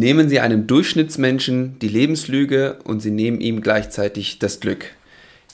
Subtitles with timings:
[0.00, 4.86] Nehmen Sie einem Durchschnittsmenschen die Lebenslüge und Sie nehmen ihm gleichzeitig das Glück.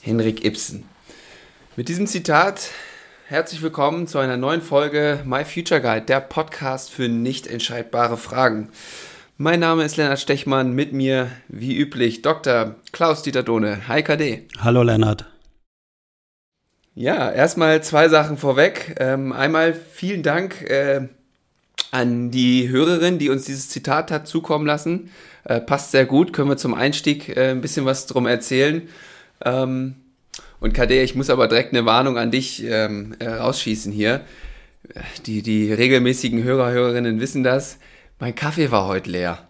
[0.02, 0.84] Henrik Ibsen.
[1.74, 2.70] Mit diesem Zitat
[3.26, 8.68] herzlich willkommen zu einer neuen Folge My Future Guide, der Podcast für nicht entscheidbare Fragen.
[9.36, 12.76] Mein Name ist Lennart Stechmann, mit mir wie üblich Dr.
[12.92, 13.88] Klaus-Dieter Dohne.
[13.88, 14.46] Hi KD.
[14.60, 15.24] Hallo Lennart.
[16.94, 18.94] Ja, erstmal zwei Sachen vorweg.
[19.00, 21.08] Ähm, einmal vielen Dank äh,
[21.90, 25.10] an die Hörerin, die uns dieses Zitat hat zukommen lassen.
[25.44, 28.88] Äh, passt sehr gut, können wir zum Einstieg äh, ein bisschen was drum erzählen.
[29.44, 29.96] Ähm,
[30.60, 34.22] und Kader, ich muss aber direkt eine Warnung an dich ähm, äh, rausschießen hier.
[35.26, 37.78] Die, die regelmäßigen Hörer, Hörerinnen wissen das.
[38.18, 39.45] Mein Kaffee war heute leer.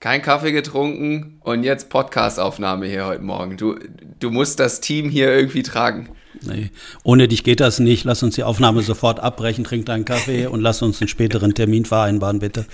[0.00, 3.58] Kein Kaffee getrunken und jetzt Podcastaufnahme hier heute Morgen.
[3.58, 3.78] Du,
[4.18, 6.08] du musst das Team hier irgendwie tragen.
[6.40, 6.70] Nee,
[7.02, 8.04] ohne dich geht das nicht.
[8.04, 11.84] Lass uns die Aufnahme sofort abbrechen, trink deinen Kaffee und lass uns einen späteren Termin
[11.84, 12.64] vereinbaren, bitte.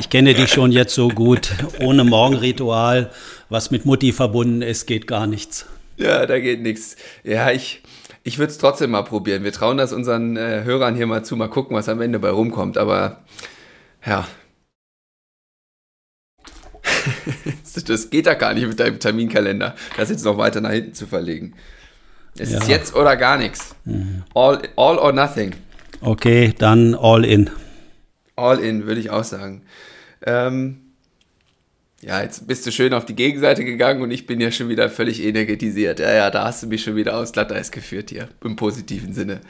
[0.00, 1.52] Ich kenne dich schon jetzt so gut.
[1.78, 3.10] Ohne Morgenritual,
[3.50, 5.66] was mit Mutti verbunden ist, geht gar nichts.
[5.98, 6.96] Ja, da geht nichts.
[7.22, 7.82] Ja, ich,
[8.24, 9.44] ich würde es trotzdem mal probieren.
[9.44, 12.30] Wir trauen das unseren äh, Hörern hier mal zu, mal gucken, was am Ende bei
[12.30, 12.78] rumkommt.
[12.78, 13.20] Aber
[14.06, 14.26] ja.
[17.86, 21.06] das geht da gar nicht mit deinem Terminkalender, das jetzt noch weiter nach hinten zu
[21.06, 21.54] verlegen.
[22.38, 22.58] Es ja.
[22.58, 23.74] ist jetzt oder gar nichts.
[23.84, 24.22] Mhm.
[24.34, 25.54] All, all or nothing.
[26.00, 27.50] Okay, dann all in.
[28.36, 29.62] All in, würde ich auch sagen.
[30.24, 30.78] Ähm,
[32.00, 34.90] ja, jetzt bist du schön auf die Gegenseite gegangen und ich bin ja schon wieder
[34.90, 36.00] völlig energetisiert.
[36.00, 39.40] Ja, ja, da hast du mich schon wieder aus Glatteis geführt hier, im positiven Sinne.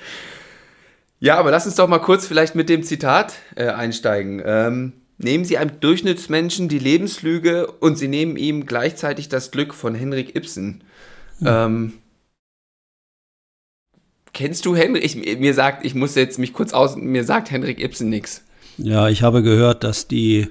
[1.18, 4.42] Ja, aber lass uns doch mal kurz vielleicht mit dem Zitat äh, einsteigen.
[4.44, 9.94] Ähm, nehmen Sie einem Durchschnittsmenschen die Lebenslüge und Sie nehmen ihm gleichzeitig das Glück von
[9.94, 10.84] Henrik Ibsen.
[11.40, 11.46] Mhm.
[11.46, 11.92] Ähm,
[14.34, 15.04] Kennst du Henrik?
[15.04, 18.42] Ich, mir sagt, ich muss jetzt mich kurz aus, mir sagt Henrik Ibsen nichts.
[18.78, 20.48] Ja, ich habe gehört, dass die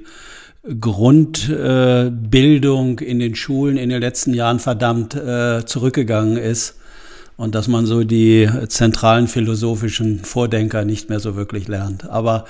[0.79, 6.75] Grundbildung äh, in den Schulen in den letzten Jahren verdammt äh, zurückgegangen ist
[7.41, 12.07] und dass man so die zentralen philosophischen Vordenker nicht mehr so wirklich lernt.
[12.07, 12.45] Aber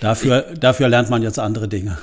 [0.00, 1.96] dafür, dafür lernt man jetzt andere Dinge.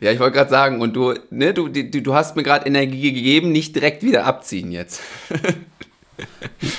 [0.00, 3.12] Ja, ich wollte gerade sagen, und du, ne, du, du, du hast mir gerade Energie
[3.12, 5.02] gegeben, nicht direkt wieder abziehen jetzt.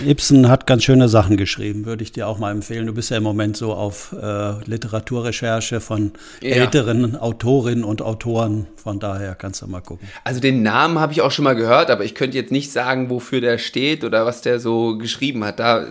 [0.05, 2.85] Ibsen hat ganz schöne Sachen geschrieben, würde ich dir auch mal empfehlen.
[2.87, 6.11] Du bist ja im Moment so auf äh, Literaturrecherche von
[6.41, 6.55] ja.
[6.55, 8.67] älteren Autorinnen und Autoren.
[8.75, 10.07] Von daher kannst du mal gucken.
[10.23, 13.09] Also den Namen habe ich auch schon mal gehört, aber ich könnte jetzt nicht sagen,
[13.09, 15.59] wofür der steht oder was der so geschrieben hat.
[15.59, 15.87] Da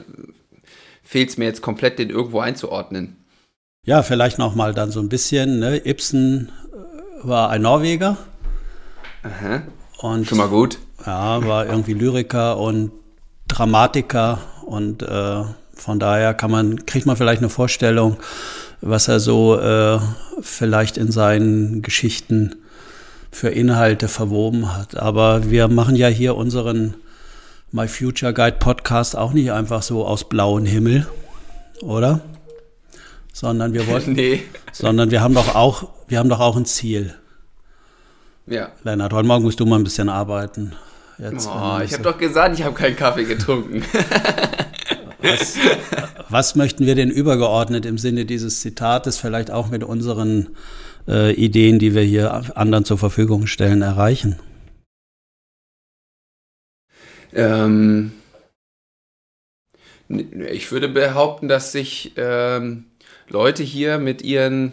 [1.02, 3.16] fehlt es mir jetzt komplett, den irgendwo einzuordnen.
[3.86, 5.60] Ja, vielleicht noch mal dann so ein bisschen.
[5.60, 5.86] Ne?
[5.86, 8.18] Ibsen äh, war ein Norweger.
[9.22, 9.62] Aha.
[10.00, 10.78] Und, schon mal gut.
[11.06, 12.92] Ja, war irgendwie Lyriker und
[13.48, 15.42] Dramatiker und äh,
[15.74, 18.18] von daher kann man, kriegt man vielleicht eine Vorstellung,
[18.80, 19.98] was er so äh,
[20.40, 22.56] vielleicht in seinen Geschichten
[23.30, 24.96] für Inhalte verwoben hat.
[24.96, 26.94] Aber wir machen ja hier unseren
[27.70, 31.06] My Future Guide Podcast auch nicht einfach so aus blauem Himmel,
[31.82, 32.20] oder?
[33.32, 34.42] Sondern wir wollten, nee.
[34.72, 37.14] sondern wir haben doch auch, wir haben doch auch ein Ziel.
[38.46, 38.70] Ja.
[38.82, 40.72] Lennart, heute Morgen musst du mal ein bisschen arbeiten.
[41.18, 43.82] Jetzt, oh, ich habe doch gesagt, ich habe keinen Kaffee getrunken.
[45.20, 45.58] was,
[46.28, 50.50] was, möchten wir denn übergeordnet im Sinne dieses Zitates vielleicht auch mit unseren
[51.08, 54.38] äh, Ideen, die wir hier anderen zur Verfügung stellen, erreichen?
[57.32, 58.12] Ähm,
[60.08, 62.84] ich würde behaupten, dass sich ähm,
[63.28, 64.72] Leute hier mit ihren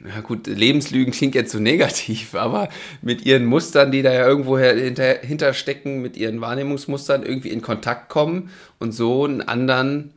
[0.00, 2.68] na gut, Lebenslügen klingt jetzt so negativ, aber
[3.02, 8.08] mit ihren Mustern, die da ja irgendwo hinter, hinterstecken, mit ihren Wahrnehmungsmustern irgendwie in Kontakt
[8.08, 10.12] kommen und so einen anderen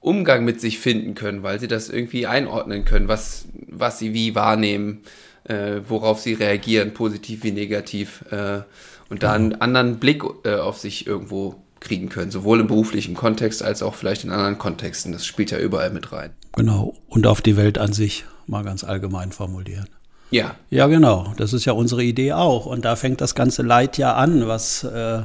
[0.00, 4.34] Umgang mit sich finden können, weil sie das irgendwie einordnen können, was, was sie wie
[4.34, 5.02] wahrnehmen,
[5.44, 8.60] äh, worauf sie reagieren, positiv wie negativ, äh,
[9.08, 13.62] und da einen anderen Blick äh, auf sich irgendwo kriegen können, sowohl im beruflichen Kontext
[13.62, 15.12] als auch vielleicht in anderen Kontexten.
[15.12, 16.30] Das spielt ja überall mit rein.
[16.56, 19.86] Genau, und auf die Welt an sich mal ganz allgemein formulieren.
[20.30, 20.56] Ja.
[20.70, 21.32] Ja, genau.
[21.36, 22.66] Das ist ja unsere Idee auch.
[22.66, 25.20] Und da fängt das ganze Leid ja an, was, äh,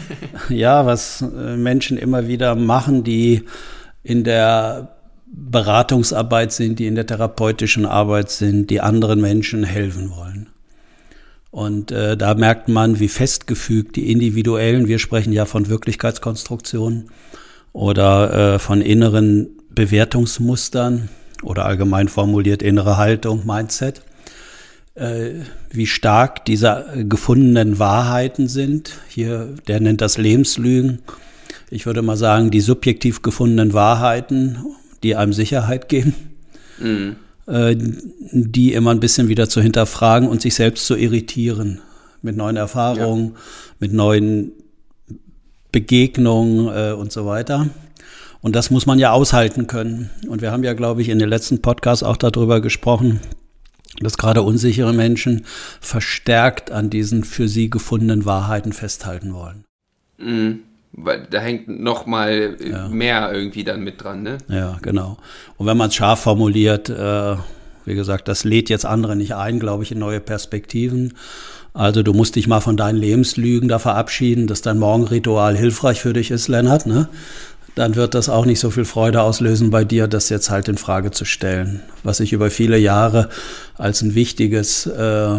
[0.48, 3.44] ja, was äh, Menschen immer wieder machen, die
[4.02, 4.96] in der
[5.26, 10.48] Beratungsarbeit sind, die in der therapeutischen Arbeit sind, die anderen Menschen helfen wollen.
[11.50, 17.10] Und äh, da merkt man, wie festgefügt die individuellen, wir sprechen ja von Wirklichkeitskonstruktionen
[17.72, 21.08] oder äh, von inneren Bewertungsmustern,
[21.42, 24.02] oder allgemein formuliert innere Haltung, Mindset,
[24.94, 25.30] äh,
[25.70, 28.98] wie stark diese gefundenen Wahrheiten sind.
[29.08, 31.00] Hier, der nennt das Lebenslügen.
[31.70, 34.58] Ich würde mal sagen, die subjektiv gefundenen Wahrheiten,
[35.02, 36.14] die einem Sicherheit geben.
[36.78, 37.16] Mhm.
[37.46, 41.80] äh, die immer ein bisschen wieder zu hinterfragen und sich selbst zu irritieren
[42.20, 43.40] mit neuen Erfahrungen, ja.
[43.80, 44.52] mit neuen
[45.72, 47.68] Begegnungen äh, und so weiter.
[48.46, 50.08] Und das muss man ja aushalten können.
[50.28, 53.18] Und wir haben ja, glaube ich, in den letzten Podcasts auch darüber gesprochen,
[53.98, 55.44] dass gerade unsichere Menschen
[55.80, 59.64] verstärkt an diesen für sie gefundenen Wahrheiten festhalten wollen.
[60.18, 60.60] Mhm.
[60.92, 62.86] Weil da hängt noch mal ja.
[62.86, 64.38] mehr irgendwie dann mit dran, ne?
[64.48, 65.18] Ja, genau.
[65.56, 67.34] Und wenn man es scharf formuliert, äh,
[67.84, 71.14] wie gesagt, das lädt jetzt andere nicht ein, glaube ich, in neue Perspektiven.
[71.74, 76.12] Also du musst dich mal von deinen Lebenslügen da verabschieden, dass dein Morgenritual hilfreich für
[76.12, 77.08] dich ist, Lennart, ne?
[77.76, 80.78] Dann wird das auch nicht so viel Freude auslösen bei dir, das jetzt halt in
[80.78, 81.82] Frage zu stellen.
[82.02, 83.28] Was sich über viele Jahre
[83.76, 85.38] als ein wichtiges äh,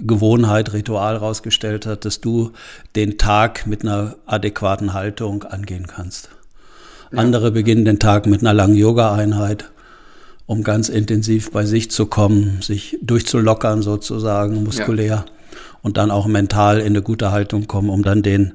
[0.00, 2.50] Gewohnheit, Ritual rausgestellt hat, dass du
[2.96, 6.28] den Tag mit einer adäquaten Haltung angehen kannst.
[7.12, 7.18] Ja.
[7.18, 9.70] Andere beginnen den Tag mit einer langen Yoga-Einheit,
[10.46, 15.24] um ganz intensiv bei sich zu kommen, sich durchzulockern sozusagen, muskulär ja.
[15.82, 18.54] und dann auch mental in eine gute Haltung kommen, um dann den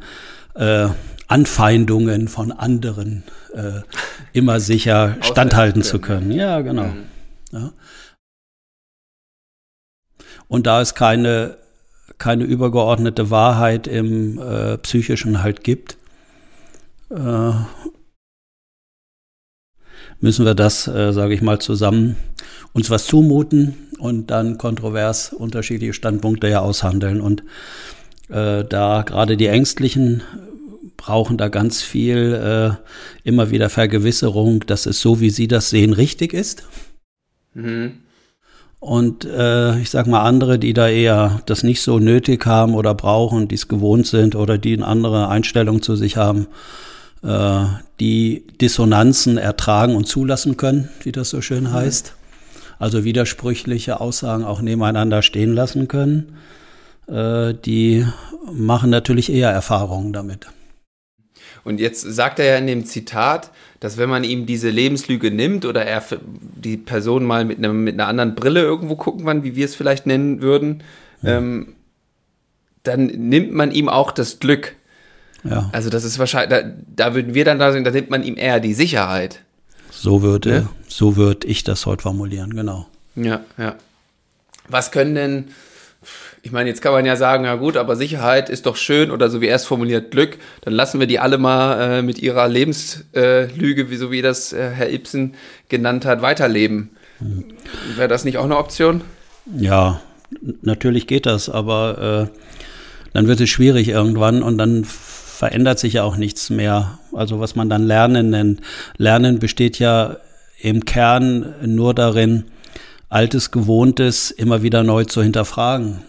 [0.56, 0.90] äh,
[1.32, 3.24] Anfeindungen von anderen
[3.54, 3.82] äh,
[4.34, 6.32] immer sicher standhalten zu können.
[6.32, 6.88] Ja, genau.
[6.88, 7.06] Mhm.
[7.52, 7.72] Ja.
[10.50, 11.58] Und da es keine,
[12.18, 15.96] keine übergeordnete Wahrheit im äh, Psychischen halt gibt,
[17.10, 17.52] äh,
[20.20, 22.18] müssen wir das, äh, sage ich mal, zusammen
[22.74, 27.22] uns was zumuten und dann kontrovers unterschiedliche Standpunkte ja aushandeln.
[27.22, 27.44] Und
[28.28, 30.24] äh, da gerade die Ängstlichen
[31.02, 35.94] brauchen da ganz viel äh, immer wieder Vergewisserung, dass es so, wie sie das sehen,
[35.94, 36.64] richtig ist.
[37.56, 37.94] Mhm.
[38.80, 42.94] Und äh, ich sag mal, andere, die da eher das nicht so nötig haben oder
[42.94, 46.48] brauchen, die es gewohnt sind oder die eine andere Einstellung zu sich haben,
[47.24, 47.66] äh,
[48.00, 51.74] die Dissonanzen ertragen und zulassen können, wie das so schön mhm.
[51.74, 52.14] heißt.
[52.78, 56.38] Also widersprüchliche Aussagen auch nebeneinander stehen lassen können.
[57.08, 58.06] Äh, die
[58.54, 60.48] machen natürlich eher Erfahrungen damit.
[61.64, 65.66] Und jetzt sagt er ja in dem Zitat, dass wenn man ihm diese Lebenslüge nimmt
[65.66, 69.56] oder er die Person mal mit, einem, mit einer anderen Brille irgendwo gucken kann, wie
[69.56, 70.84] wir es vielleicht nennen würden,
[71.22, 71.38] ja.
[71.38, 71.76] ähm,
[72.84, 74.76] dann nimmt man ihm auch das Glück.
[75.44, 75.70] Ja.
[75.72, 78.38] Also das ist wahrscheinlich, da, da würden wir dann da sagen, da nimmt man ihm
[78.38, 79.42] eher die Sicherheit.
[79.92, 80.70] So würde, ne?
[80.88, 82.88] so würde ich das heute formulieren, genau.
[83.16, 83.76] Ja, ja.
[84.68, 85.48] Was können denn
[86.44, 89.30] ich meine, jetzt kann man ja sagen, ja gut, aber Sicherheit ist doch schön oder
[89.30, 90.38] so wie er es formuliert, Glück.
[90.62, 94.72] Dann lassen wir die alle mal äh, mit ihrer Lebenslüge, wie so wie das äh,
[94.72, 95.36] Herr Ibsen
[95.70, 96.92] genannt hat, weiterleben.
[97.20, 97.46] Hm.
[97.96, 99.02] Wäre das nicht auch eine Option?
[99.56, 100.02] Ja,
[100.62, 102.38] natürlich geht das, aber äh,
[103.14, 107.00] dann wird es schwierig irgendwann und dann verändert sich ja auch nichts mehr.
[107.14, 108.62] Also was man dann Lernen nennt.
[108.98, 110.18] Lernen besteht ja
[110.60, 112.46] im Kern nur darin,
[113.10, 116.00] Altes, Gewohntes immer wieder neu zu hinterfragen.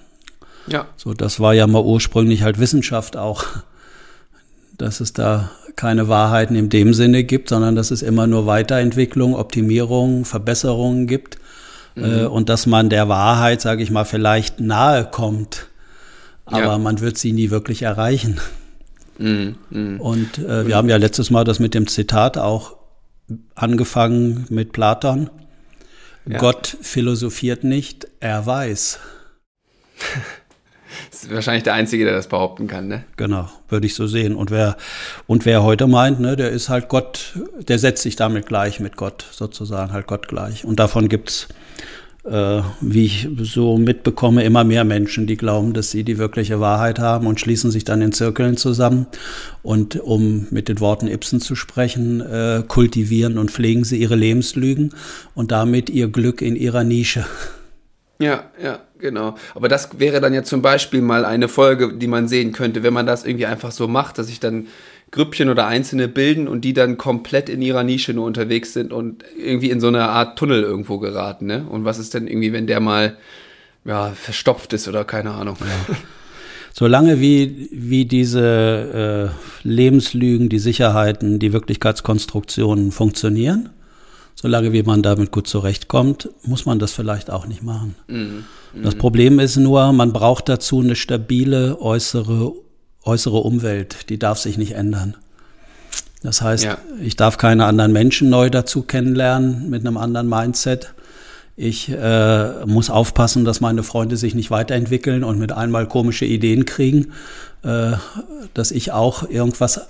[0.67, 0.87] Ja.
[0.97, 3.45] So, das war ja mal ursprünglich halt Wissenschaft auch,
[4.79, 9.35] dass es da keine Wahrheiten in dem Sinne gibt, sondern dass es immer nur Weiterentwicklung,
[9.35, 11.39] Optimierung, Verbesserungen gibt
[11.95, 12.05] mhm.
[12.05, 15.67] äh, und dass man der Wahrheit, sage ich mal, vielleicht nahe kommt,
[16.45, 16.79] aber ja.
[16.79, 18.41] man wird sie nie wirklich erreichen.
[19.19, 19.57] Mhm.
[19.71, 20.01] Mhm.
[20.01, 22.77] Und äh, wir haben ja letztes Mal das mit dem Zitat auch
[23.55, 25.31] angefangen mit Platon.
[26.27, 26.39] Ja.
[26.39, 28.99] Gott philosophiert nicht, er weiß.
[31.23, 33.05] Ist wahrscheinlich der Einzige, der das behaupten kann, ne?
[33.17, 34.35] Genau, würde ich so sehen.
[34.35, 34.77] Und wer,
[35.27, 37.39] und wer heute meint, ne, der ist halt Gott,
[37.69, 40.65] der setzt sich damit gleich mit Gott, sozusagen, halt Gott gleich.
[40.65, 41.49] Und davon gibt's
[42.25, 46.99] äh, wie ich so mitbekomme, immer mehr Menschen, die glauben, dass sie die wirkliche Wahrheit
[46.99, 49.07] haben und schließen sich dann in Zirkeln zusammen.
[49.63, 54.95] Und um mit den Worten Ibsen zu sprechen, äh, kultivieren und pflegen sie ihre Lebenslügen
[55.35, 57.27] und damit ihr Glück in ihrer Nische.
[58.21, 59.35] Ja, ja, genau.
[59.55, 62.95] Aber das wäre dann ja zum Beispiel mal eine Folge, die man sehen könnte, wenn
[62.95, 64.69] man das irgendwie einfach so macht, dass ich dann
[65.11, 69.25] Grüppchen oder Einzelne bilden und die dann komplett in ihrer Nische nur unterwegs sind und
[69.37, 71.67] irgendwie in so eine Art Tunnel irgendwo geraten, ne?
[71.69, 73.19] Und was ist denn irgendwie, wenn der mal
[73.85, 75.57] ja, verstopft ist oder keine Ahnung.
[75.61, 75.97] Ja.
[76.73, 79.33] Solange wie, wie diese
[79.65, 83.69] äh, Lebenslügen, die Sicherheiten, die Wirklichkeitskonstruktionen funktionieren,
[84.43, 87.95] solange wie man damit gut zurechtkommt, muss man das vielleicht auch nicht machen.
[88.09, 88.45] Mhm.
[88.75, 88.83] Mhm.
[88.83, 92.53] Das Problem ist nur, man braucht dazu eine stabile äußere
[93.05, 95.17] äußere Umwelt, die darf sich nicht ändern.
[96.23, 96.79] Das heißt, ja.
[97.01, 100.95] ich darf keine anderen Menschen neu dazu kennenlernen mit einem anderen Mindset.
[101.57, 106.65] Ich äh, muss aufpassen, dass meine Freunde sich nicht weiterentwickeln und mit einmal komische Ideen
[106.65, 107.13] kriegen,
[107.65, 107.93] äh,
[108.55, 109.81] dass ich auch irgendwas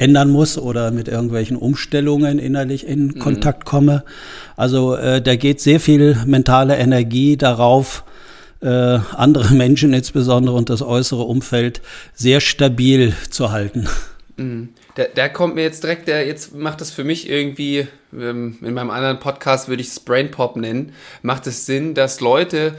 [0.00, 3.18] ändern muss oder mit irgendwelchen Umstellungen innerlich in mhm.
[3.18, 4.04] Kontakt komme.
[4.56, 8.04] Also äh, da geht sehr viel mentale Energie darauf,
[8.62, 11.82] äh, andere Menschen insbesondere und das äußere Umfeld
[12.14, 13.88] sehr stabil zu halten.
[14.36, 14.70] Mhm.
[14.94, 18.74] Da, da kommt mir jetzt direkt, der jetzt macht das für mich irgendwie, ähm, in
[18.74, 20.92] meinem anderen Podcast würde ich es Brain Pop nennen,
[21.22, 22.74] macht es Sinn, dass Leute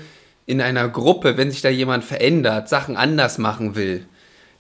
[0.46, 4.06] in einer Gruppe, wenn sich da jemand verändert, Sachen anders machen will,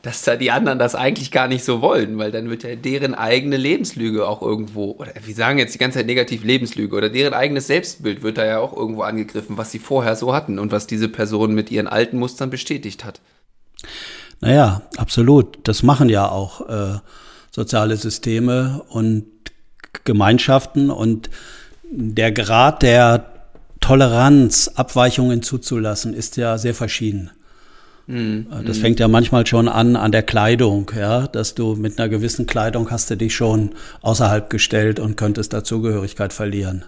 [0.01, 3.13] dass da die anderen das eigentlich gar nicht so wollen, weil dann wird ja deren
[3.13, 7.33] eigene Lebenslüge auch irgendwo, oder wir sagen jetzt die ganze Zeit negativ Lebenslüge, oder deren
[7.33, 10.87] eigenes Selbstbild wird da ja auch irgendwo angegriffen, was sie vorher so hatten und was
[10.87, 13.21] diese Person mit ihren alten Mustern bestätigt hat.
[14.39, 15.59] Naja, absolut.
[15.67, 16.99] Das machen ja auch äh,
[17.51, 19.25] soziale Systeme und
[20.03, 21.29] Gemeinschaften und
[21.91, 23.25] der Grad der
[23.81, 27.29] Toleranz, Abweichungen zuzulassen, ist ja sehr verschieden.
[28.11, 28.47] Mhm.
[28.65, 32.45] Das fängt ja manchmal schon an an der Kleidung, ja, dass du mit einer gewissen
[32.45, 36.83] Kleidung hast du dich schon außerhalb gestellt und könntest Dazugehörigkeit verlieren.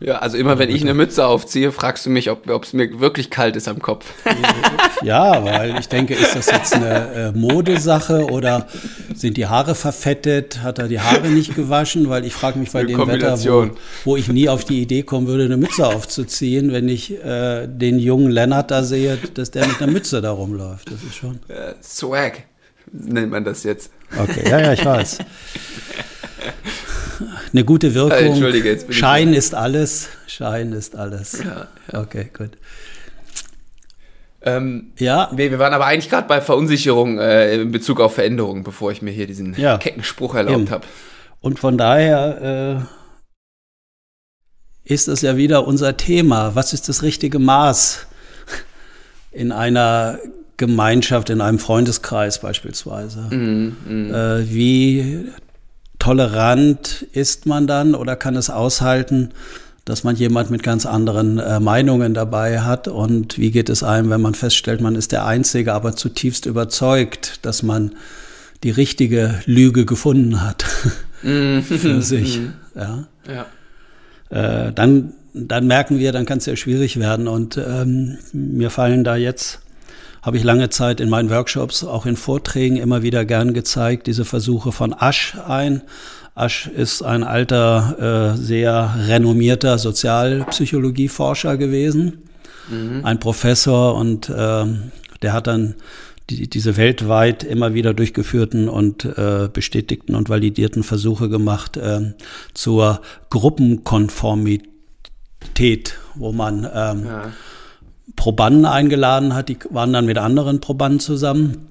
[0.00, 3.28] Ja, also immer wenn ich eine Mütze aufziehe, fragst du mich, ob es mir wirklich
[3.30, 4.06] kalt ist am Kopf.
[5.02, 8.66] Ja, weil ich denke, ist das jetzt eine äh, Modesache oder
[9.14, 10.62] sind die Haare verfettet?
[10.62, 12.10] Hat er die Haare nicht gewaschen?
[12.10, 13.70] Weil ich frage mich bei dem Wetter, wo,
[14.04, 17.98] wo, ich nie auf die Idee kommen würde, eine Mütze aufzuziehen, wenn ich äh, den
[17.98, 20.90] jungen Lennart da sehe, dass der mit einer Mütze da rumläuft.
[20.90, 21.40] Das ist schon.
[21.48, 22.44] Äh, Swag
[22.92, 23.90] nennt man das jetzt.
[24.18, 25.18] Okay, ja, ja, ich weiß.
[27.52, 28.12] Eine gute Wirkung.
[28.12, 30.08] Ah, Entschuldige, jetzt bin Schein ich ist alles.
[30.26, 31.42] Schein ist alles.
[31.44, 32.00] Ja, ja.
[32.00, 32.50] Okay, gut.
[34.42, 35.30] Ähm, ja.
[35.34, 39.02] Wir, wir, waren aber eigentlich gerade bei Verunsicherung äh, in Bezug auf Veränderungen, bevor ich
[39.02, 39.76] mir hier diesen ja.
[39.78, 40.86] kecken Spruch erlaubt habe.
[41.40, 42.86] Und von daher
[44.86, 46.54] äh, ist das ja wieder unser Thema.
[46.54, 48.06] Was ist das richtige Maß
[49.30, 50.18] in einer
[50.56, 53.20] Gemeinschaft, in einem Freundeskreis beispielsweise?
[53.34, 54.14] Mm, mm.
[54.14, 55.30] Äh, wie
[56.00, 59.30] tolerant ist man dann oder kann es aushalten,
[59.84, 64.10] dass man jemand mit ganz anderen äh, Meinungen dabei hat und wie geht es einem,
[64.10, 67.92] wenn man feststellt, man ist der Einzige, aber zutiefst überzeugt, dass man
[68.62, 70.64] die richtige Lüge gefunden hat
[71.22, 71.62] mhm.
[71.62, 72.40] für sich.
[72.40, 72.52] Mhm.
[72.74, 73.04] ja.
[73.28, 73.46] ja.
[74.68, 79.04] Äh, dann, dann merken wir, dann kann es sehr schwierig werden und ähm, mir fallen
[79.04, 79.60] da jetzt
[80.22, 84.24] habe ich lange Zeit in meinen Workshops, auch in Vorträgen immer wieder gern gezeigt, diese
[84.24, 85.82] Versuche von Asch ein.
[86.34, 92.22] Asch ist ein alter, äh, sehr renommierter Sozialpsychologieforscher gewesen,
[92.68, 93.04] mhm.
[93.04, 94.64] ein Professor und äh,
[95.22, 95.74] der hat dann
[96.28, 102.14] die, diese weltweit immer wieder durchgeführten und äh, bestätigten und validierten Versuche gemacht äh,
[102.54, 103.00] zur
[103.30, 107.32] Gruppenkonformität, wo man ähm, ja
[108.16, 111.68] Probanden eingeladen hat, die waren dann mit anderen Probanden zusammen.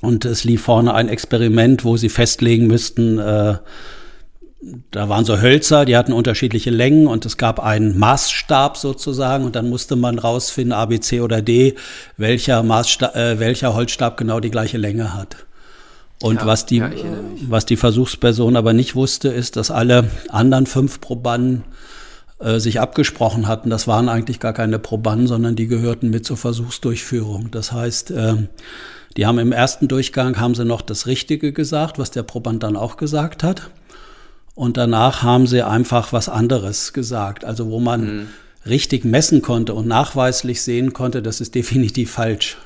[0.00, 3.56] Und es lief vorne ein Experiment, wo sie festlegen müssten, äh,
[4.90, 9.56] da waren so Hölzer, die hatten unterschiedliche Längen und es gab einen Maßstab sozusagen und
[9.56, 11.76] dann musste man rausfinden, A, B, C oder D,
[12.18, 15.46] welcher, Maßstab, äh, welcher Holzstab genau die gleiche Länge hat.
[16.22, 16.90] Und ja, was, die, ja,
[17.48, 21.64] was die Versuchsperson aber nicht wusste, ist, dass alle anderen fünf Probanden
[22.40, 23.70] äh, sich abgesprochen hatten.
[23.70, 27.50] Das waren eigentlich gar keine Probanden, sondern die gehörten mit zur Versuchsdurchführung.
[27.50, 28.34] Das heißt, äh,
[29.16, 32.76] die haben im ersten Durchgang haben sie noch das Richtige gesagt, was der Proband dann
[32.76, 33.70] auch gesagt hat.
[34.54, 37.44] Und danach haben sie einfach was anderes gesagt.
[37.44, 38.28] Also wo man mhm.
[38.66, 42.56] richtig messen konnte und nachweislich sehen konnte, das ist definitiv falsch.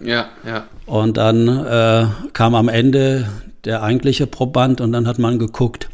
[0.00, 0.66] Ja, ja.
[0.86, 3.28] Und dann äh, kam am Ende
[3.64, 5.90] der eigentliche Proband und dann hat man geguckt,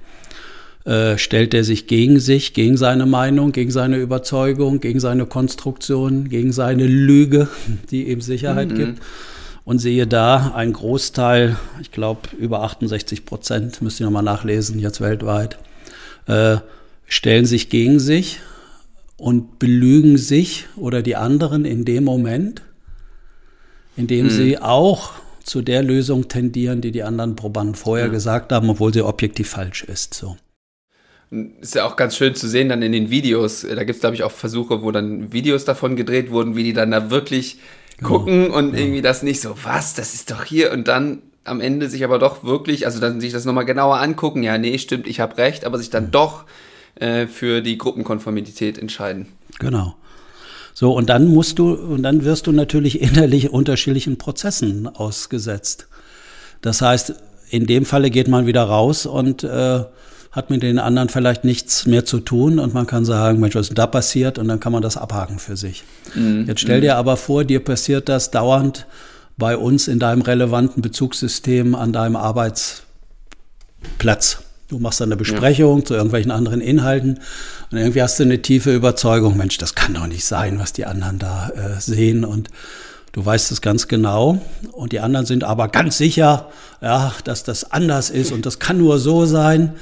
[0.89, 6.31] äh, stellt er sich gegen sich, gegen seine Meinung, gegen seine Überzeugung, gegen seine Konstruktion,
[6.31, 7.49] gegen seine Lüge,
[7.91, 8.75] die ihm Sicherheit mhm.
[8.75, 9.03] gibt.
[9.67, 15.03] Und sehe da ein Großteil, ich glaube über 68 Prozent, müsst ihr nochmal nachlesen, jetzt
[15.03, 15.59] weltweit,
[16.27, 16.57] äh,
[17.05, 18.41] stellen sich gegen sich
[19.19, 22.63] und belügen sich oder die anderen in dem Moment,
[23.95, 24.31] in dem mhm.
[24.31, 25.11] sie auch
[25.45, 28.13] zu der Lösung tendieren, die die anderen Probanden vorher ja.
[28.13, 30.15] gesagt haben, obwohl sie objektiv falsch ist.
[30.15, 30.39] So.
[31.61, 33.63] Ist ja auch ganz schön zu sehen dann in den Videos.
[33.63, 36.73] Da gibt es, glaube ich, auch Versuche, wo dann Videos davon gedreht wurden, wie die
[36.73, 37.59] dann da wirklich
[38.03, 38.81] gucken ja, und ja.
[38.81, 42.19] irgendwie das nicht so, was, das ist doch hier und dann am Ende sich aber
[42.19, 45.65] doch wirklich, also dann sich das nochmal genauer angucken, ja, nee, stimmt, ich habe recht,
[45.65, 46.11] aber sich dann ja.
[46.11, 46.45] doch
[46.97, 49.27] äh, für die Gruppenkonformität entscheiden.
[49.59, 49.97] Genau.
[50.75, 55.89] So, und dann musst du, und dann wirst du natürlich innerlich unterschiedlichen Prozessen ausgesetzt.
[56.61, 57.15] Das heißt,
[57.51, 59.85] in dem Falle geht man wieder raus und äh,
[60.39, 63.63] hat mit den anderen vielleicht nichts mehr zu tun und man kann sagen, Mensch, was
[63.63, 64.39] ist denn da passiert?
[64.39, 65.85] Und dann kann man das abhaken für sich.
[66.15, 66.47] Mhm.
[66.47, 68.87] Jetzt stell dir aber vor, dir passiert das dauernd
[69.37, 72.83] bei uns in deinem relevanten Bezugssystem an deinem Arbeitsplatz
[73.99, 74.39] Platz.
[74.69, 75.85] Du machst dann eine Besprechung ja.
[75.85, 77.21] zu irgendwelchen anderen Inhalten
[77.71, 80.85] und irgendwie hast du eine tiefe Überzeugung, Mensch, das kann doch nicht sein, was die
[80.85, 82.51] anderen da äh, sehen und
[83.13, 84.43] du weißt es ganz genau
[84.73, 86.49] und die anderen sind aber ganz sicher,
[86.83, 89.73] ja, dass das anders ist und das kann nur so sein.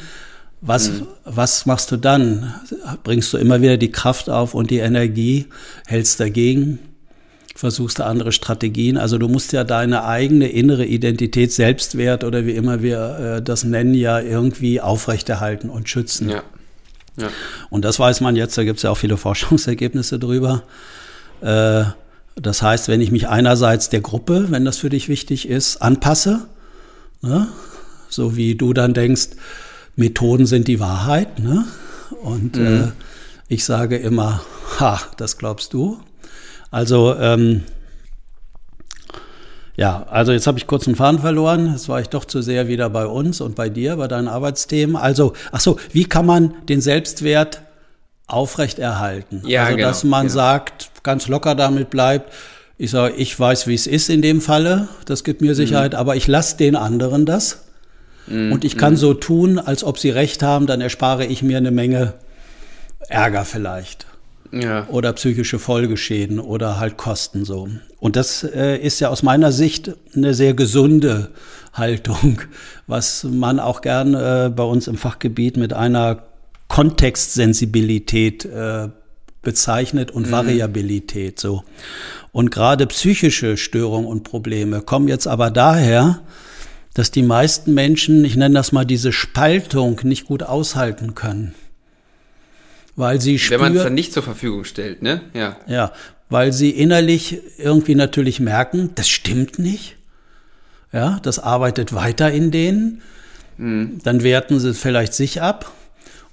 [0.61, 1.07] Was, mhm.
[1.25, 2.55] was machst du dann?
[3.05, 5.47] Bringst du immer wieder die Kraft auf und die Energie,
[5.87, 6.79] hältst dagegen?
[7.57, 8.99] versuchst du andere Strategien.
[8.99, 13.65] Also du musst ja deine eigene innere Identität, Selbstwert oder wie immer wir äh, das
[13.65, 16.29] nennen, ja irgendwie aufrechterhalten und schützen.
[16.29, 16.43] Ja.
[17.17, 17.29] Ja.
[17.71, 20.63] Und das weiß man jetzt, da gibt es ja auch viele Forschungsergebnisse drüber.
[21.41, 21.85] Äh,
[22.35, 26.43] das heißt, wenn ich mich einerseits der Gruppe, wenn das für dich wichtig ist, anpasse,
[27.23, 27.49] ne?
[28.11, 29.29] so wie du dann denkst,
[29.97, 31.65] Methoden sind die Wahrheit, ne?
[32.23, 32.67] und mhm.
[32.67, 32.89] äh,
[33.49, 34.43] ich sage immer,
[34.81, 35.99] ha, das glaubst du.
[36.71, 37.63] Also, ähm,
[39.77, 41.73] ja, also jetzt habe ich kurz einen Faden verloren.
[41.73, 44.97] Jetzt war ich doch zu sehr wieder bei uns und bei dir, bei deinen Arbeitsthemen.
[44.97, 47.63] Also, ach so, wie kann man den Selbstwert
[48.27, 49.43] aufrechterhalten?
[49.47, 50.35] Ja, also, genau, dass man genau.
[50.35, 52.33] sagt, ganz locker damit bleibt.
[52.79, 54.89] Ich sage, ich weiß, wie es ist in dem Falle.
[55.05, 55.99] Das gibt mir Sicherheit, mhm.
[55.99, 57.66] aber ich lasse den anderen das.
[58.27, 58.53] Mhm.
[58.53, 58.99] Und ich kann mhm.
[58.99, 62.15] so tun, als ob sie recht haben, dann erspare ich mir eine Menge
[63.09, 64.07] Ärger vielleicht
[64.53, 64.87] ja.
[64.89, 67.69] oder psychische Folgeschäden oder halt Kosten so.
[67.99, 71.31] Und das äh, ist ja aus meiner Sicht eine sehr gesunde
[71.73, 72.41] Haltung,
[72.87, 76.25] was man auch gern äh, bei uns im Fachgebiet mit einer
[76.69, 78.89] Kontextsensibilität äh,
[79.43, 80.33] bezeichnet und mhm.
[80.33, 81.63] Variabilität so.
[82.33, 86.21] Und gerade psychische Störungen und Probleme kommen jetzt aber daher,
[86.97, 91.55] dass die meisten Menschen, ich nenne das mal diese Spaltung, nicht gut aushalten können
[92.97, 95.21] weil sie spürt, Wenn man es dann nicht zur Verfügung stellt, ne?
[95.35, 95.57] Ja.
[95.69, 95.93] Ja,
[96.31, 99.97] weil sie innerlich irgendwie natürlich merken, das stimmt nicht.
[100.93, 103.03] Ja, das arbeitet weiter in denen.
[103.59, 103.99] Mhm.
[104.03, 105.73] Dann werten sie vielleicht sich ab.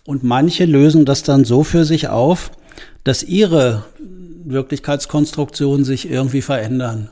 [0.06, 2.52] Und manche lösen das dann so für sich auf,
[3.04, 3.86] dass ihre
[4.46, 7.10] Wirklichkeitskonstruktionen sich irgendwie verändern.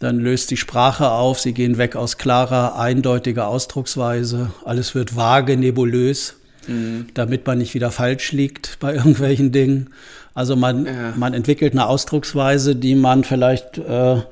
[0.00, 5.56] Dann löst die Sprache auf, sie gehen weg aus klarer, eindeutiger Ausdrucksweise, alles wird vage,
[5.56, 7.06] nebulös mhm.
[7.14, 9.90] damit man nicht wieder falsch liegt bei irgendwelchen Dingen.
[10.34, 11.12] Also man, ja.
[11.16, 14.22] man entwickelt eine Ausdrucksweise, die man vielleicht, äh,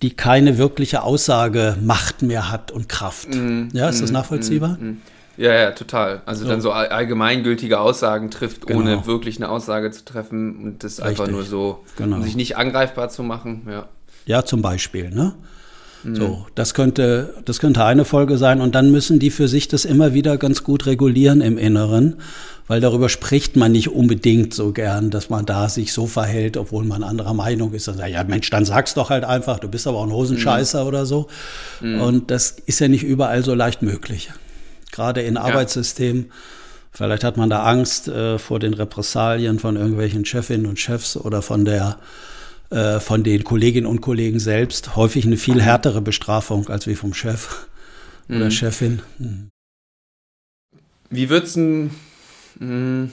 [0.00, 3.34] die keine wirkliche Aussagemacht mehr hat und Kraft.
[3.34, 3.68] Mhm.
[3.72, 4.14] Ja, ist das mhm.
[4.14, 4.78] nachvollziehbar?
[4.80, 5.02] Mhm.
[5.36, 6.22] Ja, ja, total.
[6.26, 6.50] Also so.
[6.50, 8.78] dann so allgemeingültige Aussagen trifft, genau.
[8.78, 11.06] ohne wirklich eine Aussage zu treffen und das Richtig.
[11.06, 12.16] einfach nur so, genau.
[12.16, 13.66] um sich nicht angreifbar zu machen.
[13.68, 13.88] Ja,
[14.26, 15.34] ja zum Beispiel, ne?
[16.12, 16.44] So, mhm.
[16.54, 18.60] das könnte, das könnte eine Folge sein.
[18.60, 22.16] Und dann müssen die für sich das immer wieder ganz gut regulieren im Inneren,
[22.66, 26.84] weil darüber spricht man nicht unbedingt so gern, dass man da sich so verhält, obwohl
[26.84, 27.88] man anderer Meinung ist.
[27.88, 30.82] Dann sagt, ja Mensch, dann sag's doch halt einfach, du bist aber auch ein Hosenscheißer
[30.82, 30.88] mhm.
[30.88, 31.28] oder so.
[31.80, 32.00] Mhm.
[32.02, 34.30] Und das ist ja nicht überall so leicht möglich.
[34.92, 35.40] Gerade in ja.
[35.40, 36.26] Arbeitssystemen.
[36.92, 41.40] Vielleicht hat man da Angst äh, vor den Repressalien von irgendwelchen Chefinnen und Chefs oder
[41.40, 41.98] von der
[42.70, 47.14] äh, von den Kolleginnen und Kollegen selbst häufig eine viel härtere Bestrafung als wie vom
[47.14, 47.66] Chef
[48.28, 48.50] oder mhm.
[48.50, 49.02] Chefin.
[49.18, 49.48] Mhm.
[51.10, 51.90] Wie würdest du
[52.58, 53.12] hm,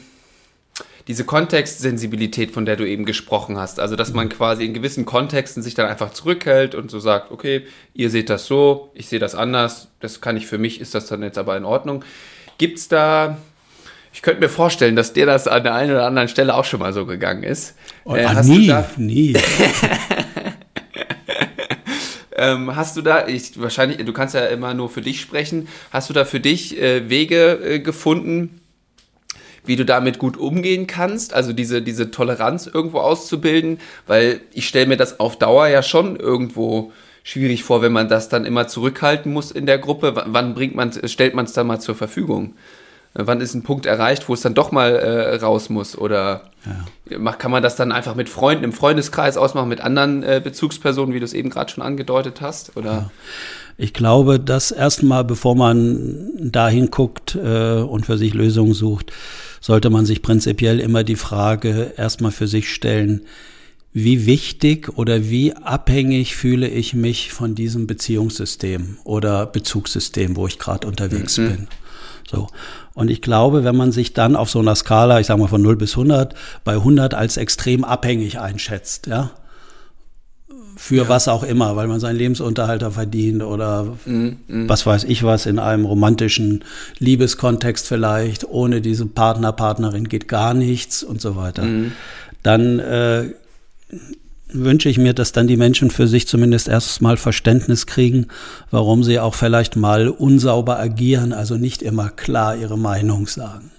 [1.08, 5.64] diese Kontextsensibilität, von der du eben gesprochen hast, also dass man quasi in gewissen Kontexten
[5.64, 9.36] sich dann einfach zurückhält und so sagt, okay, ihr seht das so, ich sehe das
[9.36, 12.06] anders, das kann ich für mich, ist das dann jetzt aber in Ordnung.
[12.58, 13.38] Gibt es da
[14.14, 16.80] ich könnte mir vorstellen, dass dir das an der einen oder anderen Stelle auch schon
[16.80, 17.76] mal so gegangen ist.
[18.04, 19.34] Oh, äh, hast nie, da, nie.
[22.36, 26.10] ähm, hast du da, ich, wahrscheinlich, du kannst ja immer nur für dich sprechen, hast
[26.10, 28.62] du da für dich äh, Wege äh, gefunden,
[29.64, 34.88] wie du damit gut umgehen kannst, also diese, diese Toleranz irgendwo auszubilden, weil ich stelle
[34.88, 36.92] mir das auf Dauer ja schon irgendwo
[37.24, 40.16] schwierig vor, wenn man das dann immer zurückhalten muss in der Gruppe.
[40.16, 42.56] W wann bringt man, stellt man es dann mal zur Verfügung?
[43.14, 45.98] Wann ist ein Punkt erreicht, wo es dann doch mal äh, raus muss?
[45.98, 46.44] Oder
[47.10, 47.32] ja.
[47.34, 51.20] kann man das dann einfach mit Freunden im Freundeskreis ausmachen, mit anderen äh, Bezugspersonen, wie
[51.20, 52.78] du es eben gerade schon angedeutet hast?
[52.78, 52.92] Oder?
[52.92, 53.12] Ja.
[53.78, 59.12] Ich glaube, dass erstmal, bevor man dahin guckt äh, und für sich Lösungen sucht,
[59.60, 63.22] sollte man sich prinzipiell immer die Frage erstmal für sich stellen,
[63.94, 70.60] wie wichtig oder wie abhängig fühle ich mich von diesem Beziehungssystem oder Bezugssystem, wo ich
[70.60, 71.48] gerade unterwegs mhm.
[71.48, 71.68] bin.
[72.32, 72.48] So.
[72.94, 75.62] Und ich glaube, wenn man sich dann auf so einer Skala, ich sage mal von
[75.62, 79.32] 0 bis 100, bei 100 als extrem abhängig einschätzt, ja,
[80.78, 81.10] für ja.
[81.10, 84.70] was auch immer, weil man seinen Lebensunterhalt verdient oder mm, mm.
[84.70, 86.64] was weiß ich was in einem romantischen
[87.00, 91.64] Liebeskontext vielleicht, ohne diese Partner, Partnerin geht gar nichts und so weiter.
[91.64, 91.92] Mm.
[92.44, 93.26] Dann äh,
[94.54, 98.28] wünsche ich mir, dass dann die Menschen für sich zumindest erstmal Verständnis kriegen,
[98.70, 103.72] warum sie auch vielleicht mal unsauber agieren, also nicht immer klar ihre Meinung sagen.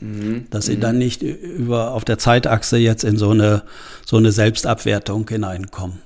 [0.00, 0.46] Mhm.
[0.50, 0.80] Dass sie mhm.
[0.80, 3.62] dann nicht über, auf der Zeitachse jetzt in so eine,
[4.04, 5.98] so eine Selbstabwertung hineinkommen.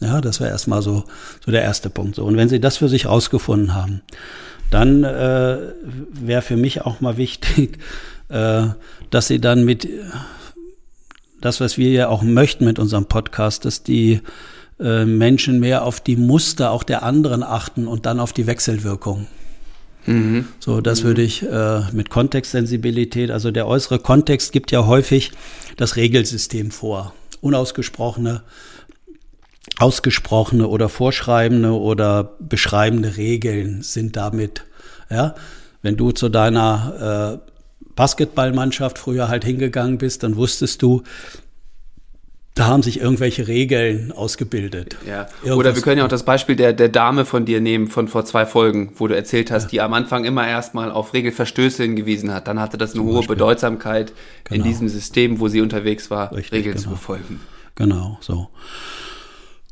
[0.00, 1.04] Ja, das wäre erstmal so,
[1.44, 2.16] so der erste Punkt.
[2.16, 2.24] So.
[2.24, 4.00] Und wenn Sie das für sich rausgefunden haben,
[4.70, 5.58] dann äh,
[6.12, 7.78] wäre für mich auch mal wichtig,
[8.28, 8.68] äh,
[9.10, 9.86] dass Sie dann mit
[11.40, 14.20] das, was wir ja auch möchten mit unserem Podcast, dass die
[14.78, 19.26] äh, Menschen mehr auf die Muster auch der anderen achten und dann auf die Wechselwirkung.
[20.06, 20.48] Mhm.
[20.58, 21.06] So, das mhm.
[21.08, 25.32] würde ich äh, mit Kontextsensibilität, also der äußere Kontext gibt ja häufig
[25.76, 27.14] das Regelsystem vor.
[27.40, 28.42] Unausgesprochene,
[29.78, 34.64] ausgesprochene oder vorschreibende oder beschreibende Regeln sind damit,
[35.10, 35.34] ja.
[35.82, 37.49] Wenn du zu deiner äh,
[38.00, 41.02] Basketballmannschaft früher halt hingegangen bist, dann wusstest du,
[42.54, 44.96] da haben sich irgendwelche Regeln ausgebildet.
[45.06, 45.26] Ja.
[45.52, 48.24] Oder wir können ja auch das Beispiel der, der Dame von dir nehmen, von vor
[48.24, 49.68] zwei Folgen, wo du erzählt hast, ja.
[49.68, 52.48] die am Anfang immer erstmal auf Regelverstöße hingewiesen hat.
[52.48, 53.36] Dann hatte das eine Zum hohe Beispiel.
[53.36, 54.56] Bedeutsamkeit genau.
[54.56, 56.84] in diesem System, wo sie unterwegs war, Richtig, Regeln genau.
[56.84, 57.40] zu befolgen.
[57.74, 58.48] Genau, so.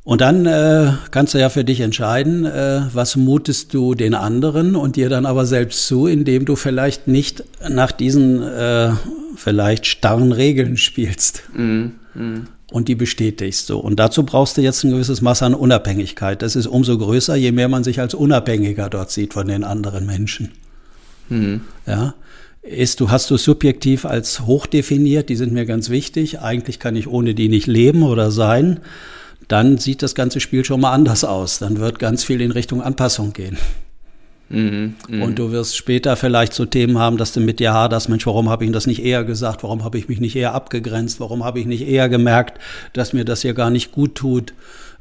[0.09, 4.75] Und dann äh, kannst du ja für dich entscheiden, äh, was mutest du den anderen
[4.75, 8.93] und dir dann aber selbst zu, indem du vielleicht nicht nach diesen äh,
[9.37, 11.43] vielleicht starren Regeln spielst.
[11.55, 12.47] Mm, mm.
[12.73, 13.81] Und die bestätigst so.
[13.81, 16.41] Und dazu brauchst du jetzt ein gewisses Maß an Unabhängigkeit.
[16.41, 20.07] Das ist umso größer, je mehr man sich als unabhängiger dort sieht von den anderen
[20.07, 20.53] Menschen.
[21.29, 21.57] Mm.
[21.87, 22.15] Ja
[22.63, 26.41] ist, du hast du subjektiv als hoch definiert, die sind mir ganz wichtig.
[26.41, 28.81] Eigentlich kann ich ohne die nicht leben oder sein
[29.49, 31.59] dann sieht das ganze Spiel schon mal anders aus.
[31.59, 33.57] Dann wird ganz viel in Richtung Anpassung gehen.
[34.51, 35.25] Mhm, mh.
[35.25, 38.49] Und du wirst später vielleicht so Themen haben, dass du mit dir haderst, Mensch, warum
[38.49, 39.63] habe ich das nicht eher gesagt?
[39.63, 41.21] Warum habe ich mich nicht eher abgegrenzt?
[41.21, 42.59] Warum habe ich nicht eher gemerkt,
[42.93, 44.55] dass mir das hier gar nicht gut tut?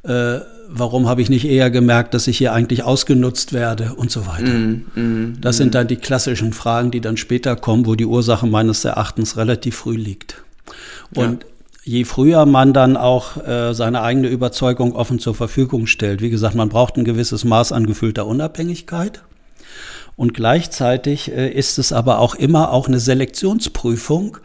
[0.03, 4.27] Äh, warum habe ich nicht eher gemerkt, dass ich hier eigentlich ausgenutzt werde und so
[4.27, 4.51] weiter?
[4.51, 8.47] Mm, mm, das sind dann die klassischen Fragen, die dann später kommen, wo die Ursache
[8.47, 10.43] meines Erachtens relativ früh liegt.
[11.15, 11.49] Und ja
[11.87, 16.21] je früher man dann auch äh, seine eigene Überzeugung offen zur Verfügung stellt.
[16.21, 19.23] Wie gesagt, man braucht ein gewisses Maß an gefühlter Unabhängigkeit.
[20.15, 24.37] Und gleichzeitig äh, ist es aber auch immer auch eine Selektionsprüfung.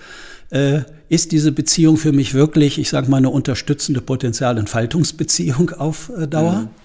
[0.51, 6.29] Äh, ist diese Beziehung für mich wirklich, ich sage mal, eine unterstützende Potenzialentfaltungsbeziehung auf äh,
[6.29, 6.53] Dauer?
[6.53, 6.82] Mhm.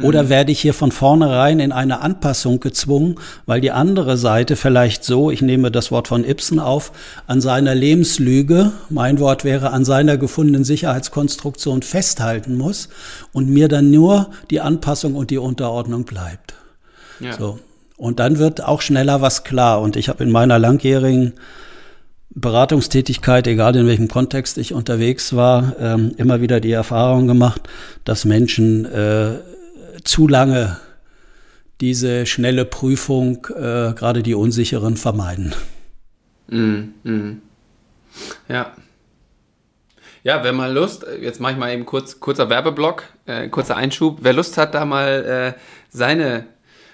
[0.00, 0.28] Oder mhm.
[0.30, 5.30] werde ich hier von vornherein in eine Anpassung gezwungen, weil die andere Seite vielleicht so,
[5.30, 6.92] ich nehme das Wort von Ibsen auf,
[7.26, 12.88] an seiner Lebenslüge, mein Wort wäre an seiner gefundenen Sicherheitskonstruktion festhalten muss
[13.32, 16.54] und mir dann nur die Anpassung und die Unterordnung bleibt.
[17.20, 17.36] Ja.
[17.36, 17.58] So.
[17.98, 19.80] Und dann wird auch schneller was klar.
[19.80, 21.34] Und ich habe in meiner langjährigen
[22.30, 27.60] Beratungstätigkeit, egal in welchem Kontext ich unterwegs war, ähm, immer wieder die Erfahrung gemacht,
[28.04, 29.34] dass Menschen äh,
[30.04, 30.78] zu lange
[31.80, 35.54] diese schnelle Prüfung, äh, gerade die unsicheren, vermeiden.
[36.48, 37.42] Mm, mm.
[38.48, 38.72] Ja.
[40.24, 44.18] Ja, wer mal Lust, jetzt mache ich mal eben kurz, kurzer Werbeblock, äh, kurzer Einschub.
[44.20, 46.46] Wer Lust hat, da mal äh, seine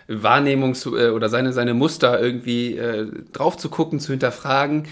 [0.06, 4.88] Wahrnehmung zu, äh, oder seine, seine Muster irgendwie äh, drauf zu gucken, zu hinterfragen,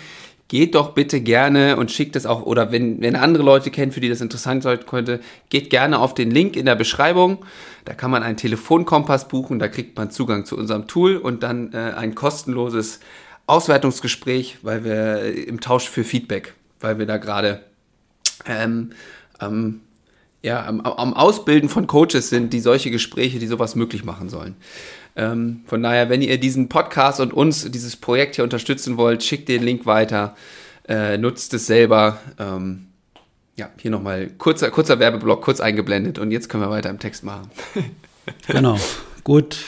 [0.49, 4.01] geht doch bitte gerne und schickt es auch, oder wenn, wenn andere Leute kennt, für
[4.01, 7.39] die das interessant sein könnte, geht gerne auf den Link in der Beschreibung.
[7.87, 11.73] Da kann man einen Telefonkompass buchen, da kriegt man Zugang zu unserem Tool und dann
[11.73, 12.99] äh, ein kostenloses
[13.47, 17.63] Auswertungsgespräch, weil wir äh, im Tausch für Feedback, weil wir da gerade
[18.45, 18.91] ähm,
[19.41, 19.83] ähm,
[20.43, 24.57] ja, am, am Ausbilden von Coaches sind, die solche Gespräche, die sowas möglich machen sollen.
[25.15, 29.49] Ähm, von daher, wenn ihr diesen Podcast und uns, dieses Projekt hier unterstützen wollt, schickt
[29.49, 30.37] den Link weiter,
[30.89, 32.19] äh, nutzt es selber.
[32.39, 32.86] Ähm,
[33.57, 37.25] ja, hier nochmal kurzer, kurzer Werbeblock, kurz eingeblendet und jetzt können wir weiter im Text
[37.25, 37.51] machen.
[38.47, 38.79] genau,
[39.25, 39.59] gut,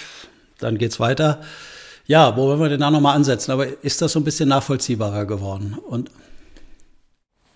[0.58, 1.40] dann geht's weiter.
[2.06, 3.50] Ja, wo wollen wir denn da nochmal ansetzen?
[3.50, 5.76] Aber ist das so ein bisschen nachvollziehbarer geworden?
[5.78, 6.10] Und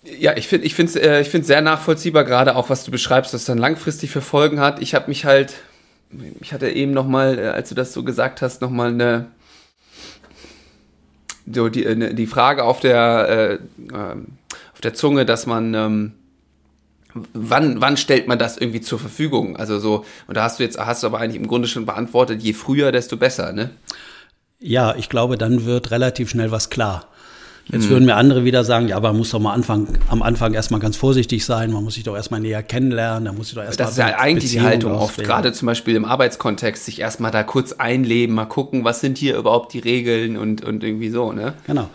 [0.05, 3.59] ja, ich finde es äh, ich sehr nachvollziehbar, gerade auch, was du beschreibst, was dann
[3.59, 4.83] langfristig für Folgen hat.
[4.83, 5.55] Ich habe mich halt
[6.41, 9.27] ich hatte eben noch mal, äh, als du das so gesagt hast, noch mal eine
[11.51, 14.27] so die, eine, die Frage auf der äh, ähm,
[14.73, 16.13] auf der Zunge, dass man ähm,
[17.15, 19.57] wann wann stellt man das irgendwie zur Verfügung?
[19.57, 22.43] Also so und da hast du jetzt hast du aber eigentlich im Grunde schon beantwortet,
[22.43, 23.71] je früher desto besser, ne?
[24.59, 27.09] Ja, ich glaube, dann wird relativ schnell was klar.
[27.71, 30.53] Jetzt würden mir andere wieder sagen, ja, aber man muss doch mal Anfang, am Anfang
[30.53, 33.63] erstmal ganz vorsichtig sein, man muss sich doch erstmal näher kennenlernen, da muss ich doch
[33.63, 33.87] erstmal.
[33.87, 37.31] Das ist ja eigentlich Beziehung die Haltung oft, gerade zum Beispiel im Arbeitskontext, sich erstmal
[37.31, 41.33] da kurz einleben, mal gucken, was sind hier überhaupt die Regeln und, und irgendwie so,
[41.33, 41.55] ne?
[41.67, 41.89] Genau.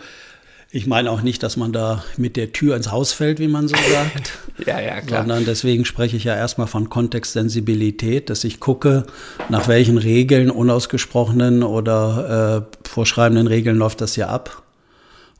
[0.70, 3.68] Ich meine auch nicht, dass man da mit der Tür ins Haus fällt, wie man
[3.68, 4.32] so sagt.
[4.66, 5.20] ja, ja, klar.
[5.20, 9.06] Sondern deswegen spreche ich ja erstmal von Kontextsensibilität, dass ich gucke,
[9.48, 14.62] nach welchen Regeln, unausgesprochenen oder äh, vorschreibenden Regeln läuft das hier ab.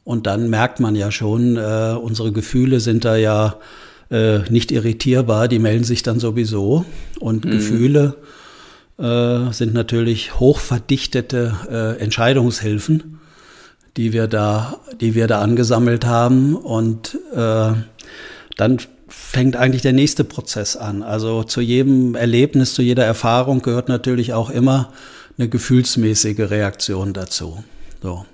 [0.03, 3.57] Und dann merkt man ja schon, äh, unsere Gefühle sind da ja
[4.11, 6.87] äh, nicht irritierbar, die melden sich dann sowieso.
[7.21, 7.51] Und mhm.
[7.51, 8.17] Gefühle
[8.99, 13.18] äh, sind natürlich hochverdichtete äh, Entscheidungshilfen,
[13.99, 16.55] die wir da, die wir da angesammelt haben.
[16.55, 17.73] Und äh,
[18.57, 21.03] dann fängt eigentlich der nächste Prozess an.
[21.03, 24.93] Also zu jedem Erlebnis, zu jeder Erfahrung gehört natürlich auch immer
[25.37, 27.65] eine gefühlsmäßige Reaktion dazu.
[28.01, 28.25] So.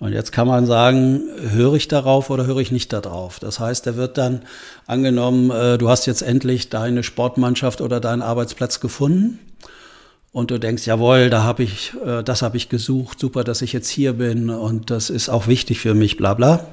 [0.00, 3.38] Und jetzt kann man sagen, höre ich darauf oder höre ich nicht darauf?
[3.38, 4.42] Das heißt, er wird dann
[4.86, 9.38] angenommen, äh, du hast jetzt endlich deine Sportmannschaft oder deinen Arbeitsplatz gefunden
[10.32, 13.72] und du denkst, jawohl, da habe ich, äh, das habe ich gesucht, super, dass ich
[13.72, 16.66] jetzt hier bin und das ist auch wichtig für mich, bla bla.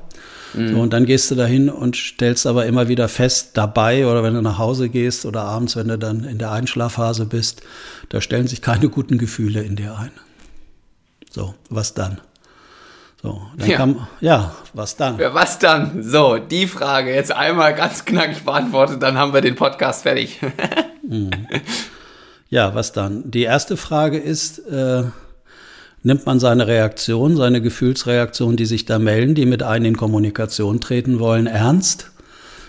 [0.53, 0.73] Mhm.
[0.73, 4.33] So, und dann gehst du dahin und stellst aber immer wieder fest, dabei oder wenn
[4.33, 7.61] du nach Hause gehst oder abends, wenn du dann in der Einschlafphase bist,
[8.09, 10.11] da stellen sich keine guten Gefühle in dir ein.
[11.29, 12.21] So, was dann?
[13.21, 13.77] So, dann ja.
[13.77, 15.17] kam, ja, was dann?
[15.17, 16.03] Ja, was dann?
[16.03, 20.39] So, die Frage jetzt einmal ganz knackig beantwortet, dann haben wir den Podcast fertig.
[21.09, 21.31] Mhm.
[22.49, 23.29] Ja, was dann?
[23.29, 25.03] Die erste Frage ist, äh,
[26.03, 30.79] nimmt man seine Reaktion, seine Gefühlsreaktion, die sich da melden, die mit einem in Kommunikation
[30.79, 32.11] treten wollen, ernst?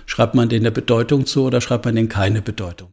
[0.07, 2.91] Schreibt man denen eine Bedeutung zu oder schreibt man denen keine Bedeutung?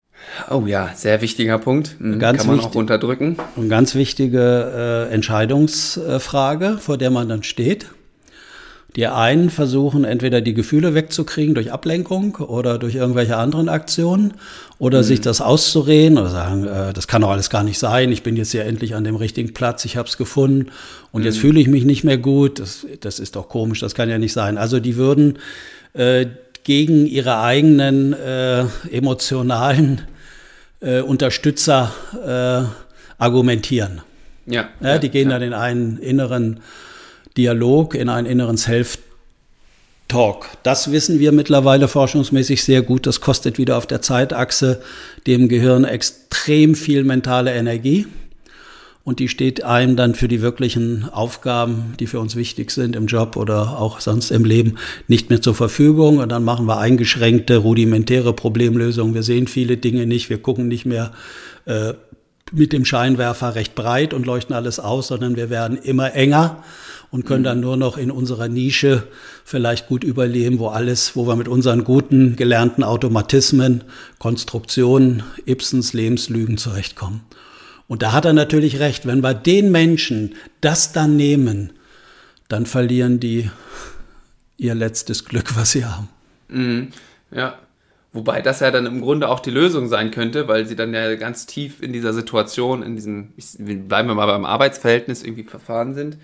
[0.49, 1.95] Oh ja, sehr wichtiger Punkt.
[1.99, 3.37] Mhm, ganz Kann man wichtig, auch unterdrücken.
[3.55, 7.87] Eine ganz wichtige äh, Entscheidungsfrage, vor der man dann steht.
[8.95, 14.35] Die einen versuchen entweder die Gefühle wegzukriegen durch Ablenkung oder durch irgendwelche anderen Aktionen
[14.79, 15.03] oder mhm.
[15.03, 18.37] sich das auszureden oder sagen, äh, das kann doch alles gar nicht sein, ich bin
[18.37, 20.71] jetzt hier endlich an dem richtigen Platz, ich habe es gefunden
[21.11, 21.25] und mhm.
[21.25, 24.17] jetzt fühle ich mich nicht mehr gut, das, das ist doch komisch, das kann ja
[24.17, 24.57] nicht sein.
[24.57, 25.39] Also die würden
[25.93, 26.27] äh,
[26.63, 30.01] gegen ihre eigenen äh, emotionalen
[30.79, 31.91] äh, Unterstützer
[32.25, 34.01] äh, argumentieren.
[34.45, 35.35] Ja, ja, die gehen ja.
[35.37, 36.59] dann in einen inneren
[37.37, 40.49] Dialog, in einen inneren Self-Talk.
[40.63, 43.05] Das wissen wir mittlerweile forschungsmäßig sehr gut.
[43.07, 44.81] Das kostet wieder auf der Zeitachse
[45.27, 48.07] dem Gehirn extrem viel mentale Energie
[49.05, 53.05] und die steht einem dann für die wirklichen Aufgaben, die für uns wichtig sind im
[53.05, 56.17] Job oder auch sonst im Leben, nicht mehr zur Verfügung.
[56.17, 59.13] Und dann machen wir eingeschränkte, rudimentäre Problemlösungen.
[59.13, 61.11] Wir sehen viele Dinge nicht, wir gucken nicht mehr
[61.65, 61.93] äh,
[62.51, 66.63] mit dem Scheinwerfer recht breit und leuchten alles aus, sondern wir werden immer enger
[67.15, 69.07] und können dann nur noch in unserer Nische
[69.45, 73.85] vielleicht gut überleben, wo alles, wo wir mit unseren guten gelernten Automatismen,
[74.19, 77.21] Konstruktionen, Ibsens Lebenslügen zurechtkommen.
[77.87, 81.71] Und da hat er natürlich recht, wenn wir den Menschen das dann nehmen,
[82.49, 83.49] dann verlieren die
[84.57, 86.09] ihr letztes Glück, was sie haben.
[86.49, 86.89] Mhm.
[87.31, 87.59] Ja.
[88.11, 91.15] Wobei das ja dann im Grunde auch die Lösung sein könnte, weil sie dann ja
[91.15, 93.29] ganz tief in dieser Situation, in diesem,
[93.87, 96.17] bleiben wir mal beim Arbeitsverhältnis irgendwie verfahren sind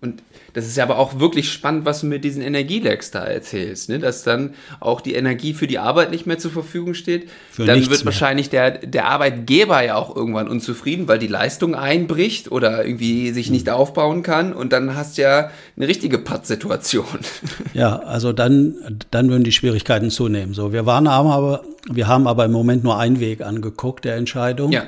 [0.00, 3.88] und das ist ja aber auch wirklich spannend, was du mit diesen Energielecks da erzählst,
[3.88, 3.98] ne?
[3.98, 7.28] dass dann auch die Energie für die Arbeit nicht mehr zur Verfügung steht.
[7.50, 12.52] Für dann wird wahrscheinlich der, der Arbeitgeber ja auch irgendwann unzufrieden, weil die Leistung einbricht
[12.52, 17.06] oder irgendwie sich nicht aufbauen kann und dann hast du ja eine richtige Pattsituation.
[17.74, 18.76] Ja, also dann,
[19.10, 20.54] dann würden die Schwierigkeiten zunehmen.
[20.54, 24.72] So, wir waren aber, wir haben aber im Moment nur einen Weg angeguckt der Entscheidung.
[24.72, 24.84] Ja.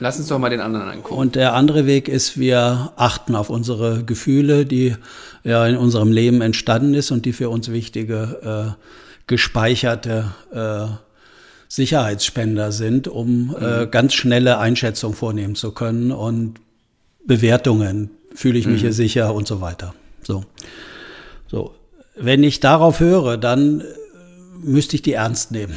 [0.00, 1.14] Lass uns doch mal den anderen angucken.
[1.14, 4.96] Und der andere Weg ist, wir achten auf unsere Gefühle, die
[5.42, 8.82] ja in unserem Leben entstanden ist und die für uns wichtige, äh,
[9.26, 10.86] gespeicherte äh,
[11.68, 13.82] Sicherheitsspender sind, um äh, mhm.
[13.82, 16.60] äh, ganz schnelle Einschätzungen vornehmen zu können und
[17.26, 18.86] Bewertungen, fühle ich mich mhm.
[18.86, 19.94] hier sicher und so weiter.
[20.22, 20.44] So.
[21.46, 21.74] So.
[22.16, 23.84] Wenn ich darauf höre, dann äh,
[24.62, 25.74] müsste ich die ernst nehmen.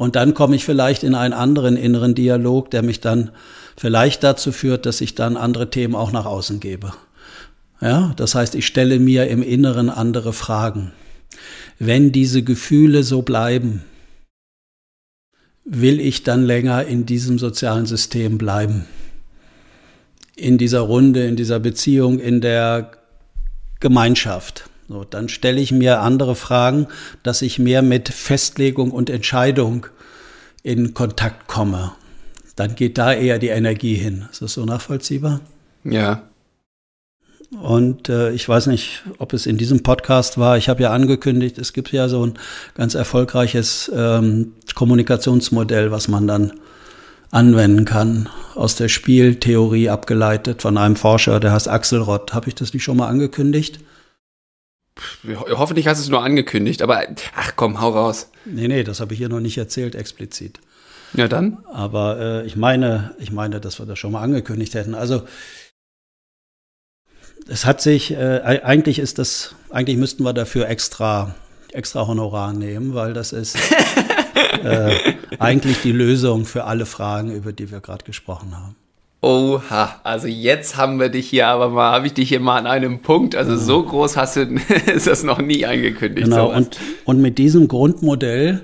[0.00, 3.32] Und dann komme ich vielleicht in einen anderen inneren Dialog, der mich dann
[3.76, 6.94] vielleicht dazu führt, dass ich dann andere Themen auch nach außen gebe.
[7.82, 10.92] Ja, das heißt, ich stelle mir im Inneren andere Fragen.
[11.78, 13.82] Wenn diese Gefühle so bleiben,
[15.66, 18.86] will ich dann länger in diesem sozialen System bleiben?
[20.34, 22.92] In dieser Runde, in dieser Beziehung, in der
[23.80, 24.69] Gemeinschaft?
[24.90, 26.88] So, dann stelle ich mir andere Fragen,
[27.22, 29.86] dass ich mehr mit Festlegung und Entscheidung
[30.64, 31.92] in Kontakt komme.
[32.56, 34.26] Dann geht da eher die Energie hin.
[34.32, 35.42] Ist das so nachvollziehbar?
[35.84, 36.24] Ja.
[37.52, 40.58] Und äh, ich weiß nicht, ob es in diesem Podcast war.
[40.58, 42.34] Ich habe ja angekündigt, es gibt ja so ein
[42.74, 46.54] ganz erfolgreiches ähm, Kommunikationsmodell, was man dann
[47.30, 52.34] anwenden kann, aus der Spieltheorie abgeleitet von einem Forscher, der heißt Axel Rott.
[52.34, 53.78] Habe ich das nicht schon mal angekündigt?
[55.50, 57.02] Hoffentlich hast du es nur angekündigt, aber
[57.34, 58.30] ach komm, hau raus.
[58.44, 60.60] Nee, nee, das habe ich hier noch nicht erzählt, explizit.
[61.14, 61.58] Ja, dann?
[61.72, 64.94] Aber äh, ich meine, ich meine, dass wir das schon mal angekündigt hätten.
[64.94, 65.24] Also
[67.48, 71.34] es hat sich, äh, eigentlich ist das, eigentlich müssten wir dafür extra,
[71.72, 73.56] extra Honorar nehmen, weil das ist
[74.62, 78.76] äh, eigentlich die Lösung für alle Fragen, über die wir gerade gesprochen haben.
[79.22, 82.66] Oha, also jetzt haben wir dich hier aber mal, habe ich dich hier mal an
[82.66, 83.36] einem Punkt.
[83.36, 84.40] Also so groß hast du
[84.94, 86.28] ist das noch nie angekündigt.
[86.28, 88.62] Genau, und, und mit diesem Grundmodell,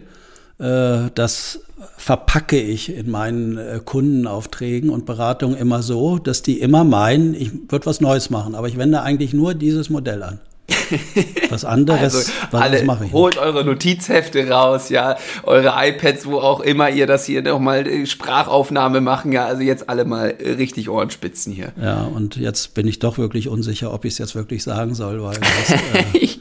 [0.59, 1.61] äh, das
[1.99, 7.53] verpacke ich in meinen äh, Kundenaufträgen und Beratungen immer so, dass die immer meinen, ich
[7.69, 10.40] würde was Neues machen, aber ich wende eigentlich nur dieses Modell an.
[11.50, 13.12] Was anderes, also, was alle, mache ich.
[13.12, 18.07] Holt eure Notizhefte raus, ja, eure iPads, wo auch immer ihr das hier nochmal äh,
[18.07, 21.72] Sprachaufnahme machen, ja, also jetzt alle mal äh, richtig Ohrenspitzen hier.
[21.81, 25.22] Ja, und jetzt bin ich doch wirklich unsicher, ob ich es jetzt wirklich sagen soll,
[25.22, 26.40] weil das, äh, ich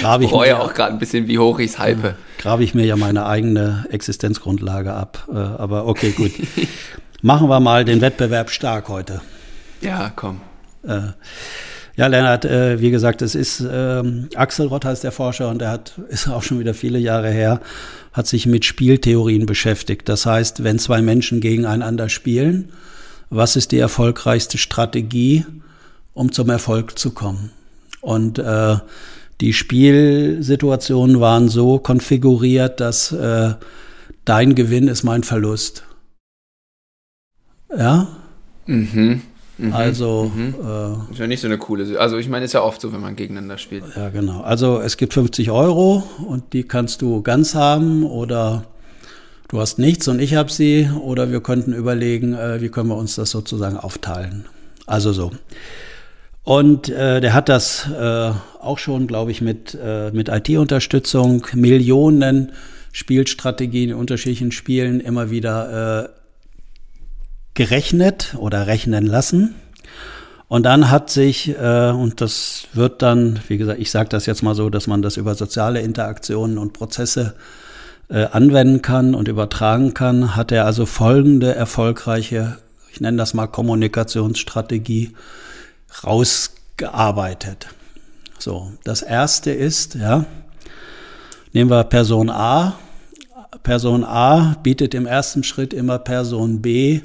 [0.00, 2.04] grabe ich mir auch gerade ein bisschen, wie hoch ich es hype.
[2.04, 5.26] Ja, grabe ich mir ja meine eigene Existenzgrundlage ab.
[5.30, 6.32] Äh, aber okay, gut.
[7.22, 9.20] Machen wir mal den Wettbewerb stark heute.
[9.80, 10.40] Ja, komm.
[10.86, 11.12] Äh,
[11.98, 15.98] ja, Lennart, äh, wie gesagt, es ist ähm, Axelrod heißt der Forscher und er hat
[16.08, 17.60] ist auch schon wieder viele Jahre her,
[18.12, 20.08] hat sich mit Spieltheorien beschäftigt.
[20.08, 22.70] Das heißt, wenn zwei Menschen gegeneinander spielen,
[23.30, 25.44] was ist die erfolgreichste Strategie,
[26.14, 27.50] um zum Erfolg zu kommen?
[28.00, 28.76] Und äh,
[29.40, 33.54] die Spielsituationen waren so konfiguriert, dass äh,
[34.24, 35.82] dein Gewinn ist mein Verlust.
[37.76, 38.06] Ja?
[38.66, 39.22] Mhm.
[39.58, 40.54] Mhm, also mhm.
[40.54, 41.98] Äh, ist ja nicht so eine coole.
[41.98, 43.84] Also ich meine, ist ja oft so, wenn man gegeneinander spielt.
[43.96, 44.40] Ja, genau.
[44.40, 48.64] Also es gibt 50 Euro und die kannst du ganz haben oder
[49.48, 52.96] du hast nichts und ich habe sie oder wir könnten überlegen, äh, wie können wir
[52.96, 54.46] uns das sozusagen aufteilen.
[54.86, 55.32] Also so.
[56.44, 62.52] Und äh, der hat das äh, auch schon, glaube ich, mit, äh, mit IT-Unterstützung, Millionen
[62.92, 66.17] Spielstrategien in unterschiedlichen Spielen immer wieder äh,
[67.58, 69.56] gerechnet oder rechnen lassen.
[70.46, 74.44] Und dann hat sich, äh, und das wird dann, wie gesagt, ich sage das jetzt
[74.44, 77.34] mal so, dass man das über soziale Interaktionen und Prozesse
[78.10, 82.58] äh, anwenden kann und übertragen kann, hat er also folgende erfolgreiche,
[82.92, 85.14] ich nenne das mal Kommunikationsstrategie,
[86.04, 87.66] rausgearbeitet.
[88.38, 90.26] So, das erste ist, ja,
[91.52, 92.78] nehmen wir Person A.
[93.64, 97.00] Person A bietet im ersten Schritt immer Person B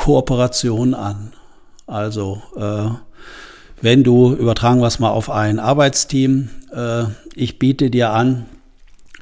[0.00, 1.32] Kooperation an.
[1.86, 2.88] Also äh,
[3.82, 7.02] wenn du, übertragen wir es mal auf ein Arbeitsteam, äh,
[7.34, 8.46] ich biete dir an,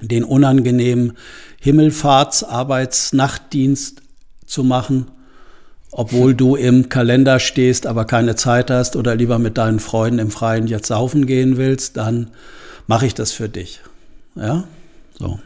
[0.00, 1.14] den unangenehmen
[1.60, 4.02] Himmelfahrtsarbeitsnachtdienst
[4.46, 5.10] zu machen,
[5.90, 10.30] obwohl du im Kalender stehst, aber keine Zeit hast oder lieber mit deinen Freunden im
[10.30, 12.30] Freien jetzt saufen gehen willst, dann
[12.86, 13.80] mache ich das für dich.
[14.36, 14.62] Ja,
[15.18, 15.40] so.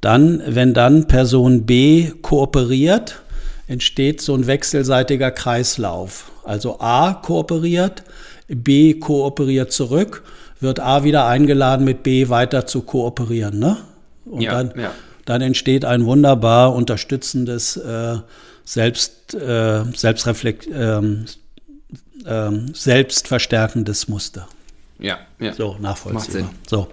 [0.00, 3.20] Dann, wenn dann Person B kooperiert,
[3.66, 6.30] entsteht so ein wechselseitiger Kreislauf.
[6.44, 8.02] Also A kooperiert,
[8.48, 10.22] B kooperiert zurück,
[10.60, 13.58] wird A wieder eingeladen, mit B weiter zu kooperieren.
[13.58, 13.78] Ne?
[14.24, 14.92] Und ja, dann, ja.
[15.24, 18.18] dann entsteht ein wunderbar unterstützendes, äh,
[18.64, 21.26] selbst, äh, selbstreflekt, ähm,
[22.24, 24.48] äh, selbstverstärkendes Muster.
[24.98, 25.52] Ja, ja.
[25.52, 26.50] So, nachvollziehbar.
[26.66, 26.88] So,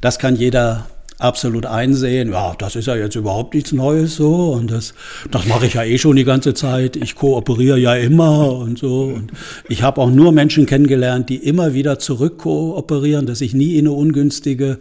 [0.00, 0.86] das kann jeder
[1.18, 4.94] absolut einsehen, ja, das ist ja jetzt überhaupt nichts Neues so und das,
[5.30, 6.96] das mache ich ja eh schon die ganze Zeit.
[6.96, 9.04] Ich kooperiere ja immer und so.
[9.04, 9.32] Und
[9.68, 13.92] ich habe auch nur Menschen kennengelernt, die immer wieder zurückkooperieren, dass ich nie in eine
[13.92, 14.78] ungünstige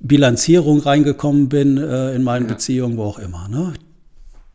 [0.00, 2.54] Bilanzierung reingekommen bin äh, in meinen ja.
[2.54, 3.48] Beziehungen, wo auch immer.
[3.48, 3.74] Ne?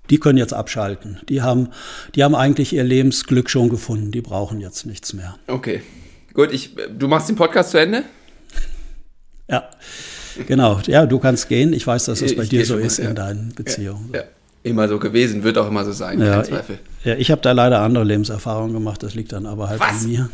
[0.09, 1.19] Die können jetzt abschalten.
[1.29, 1.69] Die haben,
[2.15, 4.11] die haben eigentlich ihr Lebensglück schon gefunden.
[4.11, 5.35] Die brauchen jetzt nichts mehr.
[5.47, 5.81] Okay.
[6.33, 8.03] Gut, ich, du machst den Podcast zu Ende?
[9.49, 9.69] Ja.
[10.47, 11.73] Genau, ja, du kannst gehen.
[11.73, 14.09] Ich weiß, dass es bei dir so ist mal, in deinen Beziehungen.
[14.13, 14.25] Ja, ja,
[14.63, 16.79] Immer so gewesen, wird auch immer so sein, ja, kein Zweifel.
[16.99, 20.03] Ich, ja, ich habe da leider andere Lebenserfahrungen gemacht, das liegt dann aber halt Was?
[20.03, 20.29] an mir.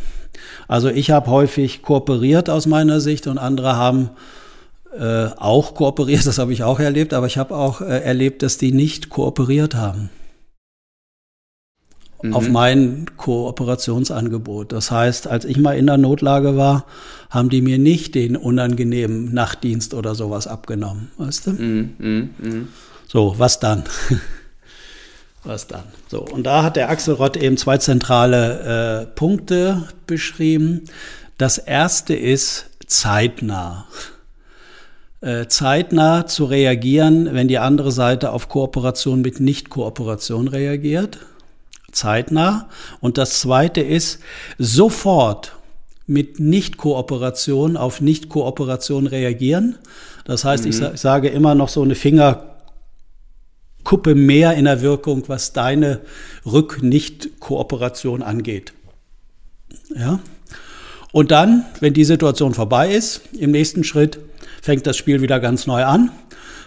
[0.68, 4.12] Also ich habe häufig kooperiert aus meiner Sicht und andere haben
[4.97, 8.58] äh, auch kooperiert, das habe ich auch erlebt, aber ich habe auch äh, erlebt, dass
[8.58, 10.10] die nicht kooperiert haben
[12.22, 12.34] mhm.
[12.34, 14.72] auf mein Kooperationsangebot.
[14.72, 16.86] Das heißt, als ich mal in der Notlage war,
[17.30, 21.51] haben die mir nicht den unangenehmen Nachtdienst oder sowas abgenommen, weißt du?
[21.51, 21.93] Mhm.
[21.97, 22.30] Mhm.
[22.39, 22.67] mhm.
[23.07, 23.84] So, was dann?
[25.43, 25.84] was dann?
[26.07, 30.84] So, und da hat der Axelrod eben zwei zentrale äh, Punkte beschrieben.
[31.38, 33.88] Das erste ist zeitnah
[35.22, 41.20] äh, zeitnah zu reagieren, wenn die andere Seite auf Kooperation mit Nicht-Kooperation reagiert
[41.92, 42.70] zeitnah.
[43.00, 44.20] Und das Zweite ist,
[44.58, 45.54] sofort
[46.06, 49.78] mit Nicht-Kooperation auf Nicht-Kooperation reagieren.
[50.26, 50.72] Das heißt, mhm.
[50.72, 52.46] ich, ich sage immer noch so eine Fingerkuppe
[54.16, 56.02] mehr in der Wirkung, was deine
[56.46, 58.74] Rück-Nicht-Kooperation angeht.
[59.96, 60.20] Ja.
[61.12, 64.20] Und dann, wenn die Situation vorbei ist, im nächsten Schritt
[64.62, 66.12] fängt das Spiel wieder ganz neu an.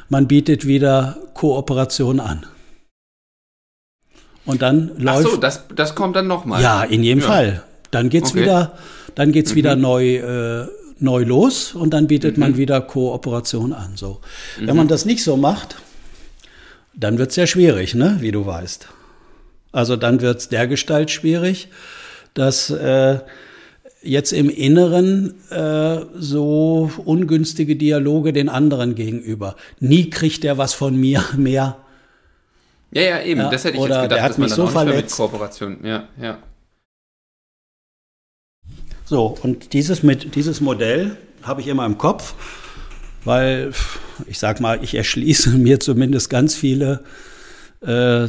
[0.08, 2.46] Man bietet wieder Kooperation an.
[4.44, 5.26] Und dann läuft.
[5.26, 6.62] Ach so, das, das kommt dann nochmal.
[6.62, 7.26] Ja, in jedem ja.
[7.26, 7.62] Fall.
[7.90, 8.42] Dann geht's okay.
[8.42, 8.78] wieder,
[9.14, 9.56] dann geht's mhm.
[9.56, 10.66] wieder neu, äh,
[10.98, 12.40] neu los und dann bietet mhm.
[12.40, 13.92] man wieder Kooperation an.
[13.96, 14.20] So.
[14.58, 14.66] Mhm.
[14.66, 15.76] Wenn man das nicht so macht,
[16.94, 18.16] dann wird's sehr schwierig, ne?
[18.20, 18.88] Wie du weißt.
[19.72, 21.68] Also dann wird's dergestalt schwierig,
[22.34, 23.20] dass äh,
[24.02, 29.56] jetzt im Inneren äh, so ungünstige Dialoge den anderen gegenüber.
[29.80, 31.76] Nie kriegt er was von mir mehr.
[32.92, 33.40] Ja, ja, eben.
[33.40, 35.18] Ja, das hätte ich jetzt gedacht, dass man dann so auch verletzt.
[35.18, 35.78] mit Kooperation.
[35.82, 36.38] Ja, ja.
[39.04, 42.34] So, und dieses, mit, dieses Modell habe ich immer im Kopf,
[43.24, 43.72] weil
[44.26, 47.02] ich sag mal, ich erschließe mir zumindest ganz viele
[47.80, 48.26] äh,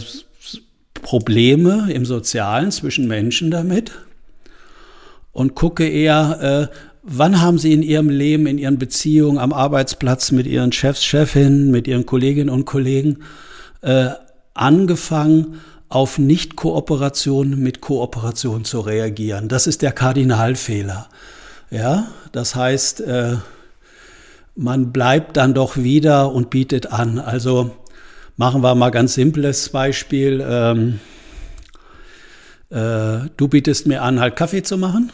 [0.94, 3.92] Probleme im Sozialen zwischen Menschen damit
[5.34, 10.32] und gucke eher, äh, wann haben Sie in Ihrem Leben, in Ihren Beziehungen am Arbeitsplatz
[10.32, 13.24] mit Ihren Chefs, Chefinnen, mit Ihren Kolleginnen und Kollegen
[13.82, 14.12] äh,
[14.54, 19.48] angefangen, auf Nicht-Kooperation mit Kooperation zu reagieren.
[19.48, 21.08] Das ist der Kardinalfehler.
[21.70, 23.38] Ja, das heißt, äh,
[24.56, 27.20] man bleibt dann doch wieder und bietet an.
[27.20, 27.72] Also
[28.38, 30.44] machen wir mal ganz simples Beispiel.
[30.48, 31.00] Ähm,
[32.72, 35.12] äh, du bietest mir an, halt Kaffee zu machen.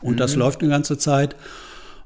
[0.00, 0.18] Und mhm.
[0.18, 1.34] das läuft eine ganze Zeit.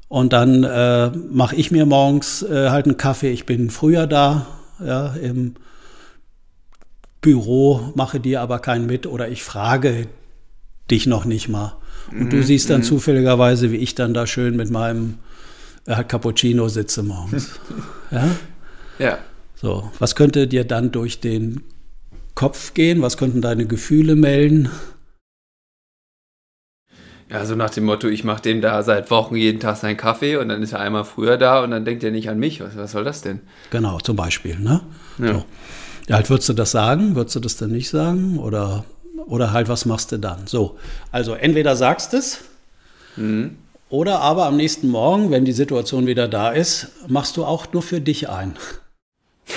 [0.08, 3.30] Und dann äh, mache ich mir morgens äh, halt einen Kaffee.
[3.30, 4.46] Ich bin früher da,
[4.82, 5.54] ja, im
[7.22, 10.08] Büro, mache dir aber keinen mit oder ich frage
[10.90, 11.76] dich noch nicht mal.
[12.10, 12.30] Und mhm.
[12.30, 12.84] du siehst dann mhm.
[12.84, 15.18] zufälligerweise, wie ich dann da schön mit meinem
[15.86, 17.58] äh, Cappuccino sitze morgens.
[18.10, 18.28] ja?
[18.98, 19.18] Ja.
[19.54, 21.62] So, was könnte dir dann durch den
[22.34, 23.00] Kopf gehen?
[23.02, 24.68] Was könnten deine Gefühle melden?
[27.30, 30.36] Ja, so nach dem Motto, ich mache dem da seit Wochen jeden Tag seinen Kaffee
[30.36, 32.60] und dann ist er einmal früher da und dann denkt er nicht an mich.
[32.60, 33.40] Was, was soll das denn?
[33.70, 34.58] Genau, zum Beispiel.
[34.58, 34.82] Ne?
[35.18, 35.34] Ja.
[35.34, 35.44] So.
[36.08, 38.38] Ja, halt würdest du das sagen, würdest du das dann nicht sagen?
[38.38, 38.84] Oder,
[39.26, 40.46] oder halt, was machst du dann?
[40.46, 40.78] So,
[41.10, 42.40] also entweder sagst es
[43.16, 43.56] mhm.
[43.88, 47.82] oder aber am nächsten Morgen, wenn die Situation wieder da ist, machst du auch nur
[47.82, 48.54] für dich ein.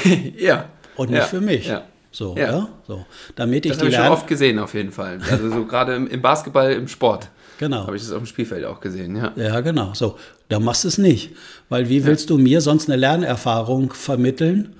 [0.37, 0.65] ja.
[0.95, 1.25] Und nicht ja.
[1.25, 1.67] für mich.
[1.67, 1.83] Ja.
[2.11, 2.51] So, ja.
[2.51, 2.67] ja.
[2.87, 3.05] So.
[3.35, 5.19] Damit ich das habe ich schon oft gesehen, auf jeden Fall.
[5.29, 7.29] Also so gerade im, im, Basketball, im Sport.
[7.57, 7.87] Genau.
[7.87, 9.33] Habe ich das auf dem Spielfeld auch gesehen, ja.
[9.35, 9.93] Ja, genau.
[9.93, 10.17] So,
[10.47, 11.31] da machst du es nicht.
[11.67, 14.75] Weil wie willst du mir sonst eine Lernerfahrung vermitteln,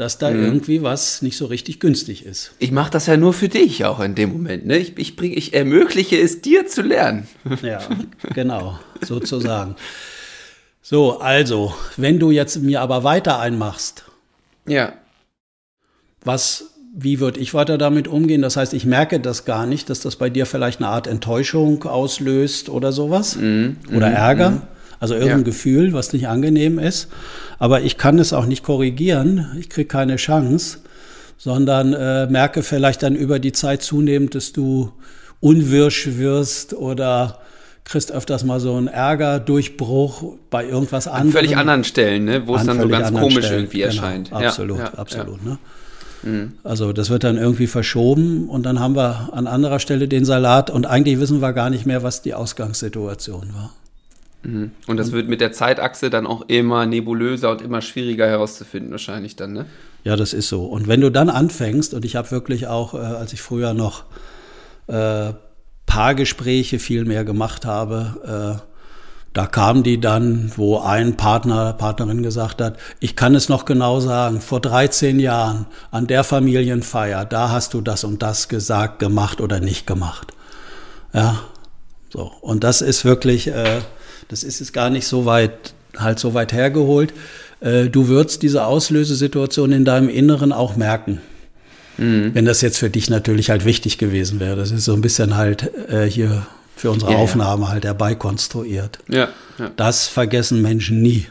[0.00, 0.44] dass da mhm.
[0.44, 2.52] irgendwie was nicht so richtig günstig ist?
[2.58, 4.64] Ich mache das ja nur für dich auch in dem Moment.
[4.64, 4.78] Ne?
[4.78, 7.28] Ich, ich, bring, ich ermögliche es dir zu lernen.
[7.62, 7.80] Ja,
[8.34, 9.76] genau, sozusagen.
[10.80, 14.04] So, also, wenn du jetzt mir aber weiter einmachst.
[14.66, 14.94] Ja.
[16.24, 18.42] Was wie würde ich weiter damit umgehen?
[18.42, 21.84] Das heißt, ich merke das gar nicht, dass das bei dir vielleicht eine Art Enttäuschung
[21.84, 24.50] auslöst oder sowas mm, oder mm, Ärger.
[24.50, 24.62] Mm.
[25.00, 25.44] Also irgendein ja.
[25.44, 27.08] Gefühl, was nicht angenehm ist.
[27.58, 29.56] Aber ich kann es auch nicht korrigieren.
[29.58, 30.78] Ich kriege keine Chance,
[31.38, 34.92] sondern äh, merke vielleicht dann über die Zeit zunehmend, dass du
[35.40, 37.40] unwirsch wirst oder
[37.84, 41.28] kriegst öfters mal so einen Ärgerdurchbruch bei irgendwas anderem.
[41.28, 42.46] An völlig anderen Stellen, ne?
[42.46, 43.62] wo es dann so ganz komisch Stellen.
[43.62, 44.32] irgendwie genau, erscheint.
[44.32, 45.38] Absolut, ja, absolut.
[45.44, 45.50] Ja.
[45.50, 45.58] Ne?
[46.22, 46.52] Mhm.
[46.62, 50.70] Also das wird dann irgendwie verschoben und dann haben wir an anderer Stelle den Salat
[50.70, 53.72] und eigentlich wissen wir gar nicht mehr, was die Ausgangssituation war.
[54.42, 54.72] Mhm.
[54.86, 59.36] Und das wird mit der Zeitachse dann auch immer nebulöser und immer schwieriger herauszufinden, wahrscheinlich
[59.36, 59.66] dann, ne?
[60.02, 60.64] Ja, das ist so.
[60.64, 64.04] Und wenn du dann anfängst, und ich habe wirklich auch, äh, als ich früher noch
[64.86, 65.32] äh,
[65.86, 68.66] Paargespräche viel mehr gemacht habe, äh,
[69.32, 74.00] da kamen die dann, wo ein Partner, Partnerin gesagt hat, ich kann es noch genau
[74.00, 79.40] sagen, vor 13 Jahren an der Familienfeier, da hast du das und das gesagt, gemacht
[79.40, 80.32] oder nicht gemacht.
[81.12, 81.40] Ja,
[82.12, 82.32] so.
[82.40, 83.80] Und das ist wirklich, äh,
[84.30, 87.12] das ist jetzt gar nicht so weit, halt so weit hergeholt.
[87.60, 91.20] Äh, du würdest diese Auslösesituation in deinem Inneren auch merken.
[91.98, 92.34] Mhm.
[92.34, 94.56] Wenn das jetzt für dich natürlich halt wichtig gewesen wäre.
[94.56, 97.68] Das ist so ein bisschen halt äh, hier für unsere ja, Aufnahme ja.
[97.70, 99.00] halt herbeikonstruiert.
[99.08, 99.28] Ja,
[99.58, 99.70] ja.
[99.76, 101.26] Das vergessen Menschen nie.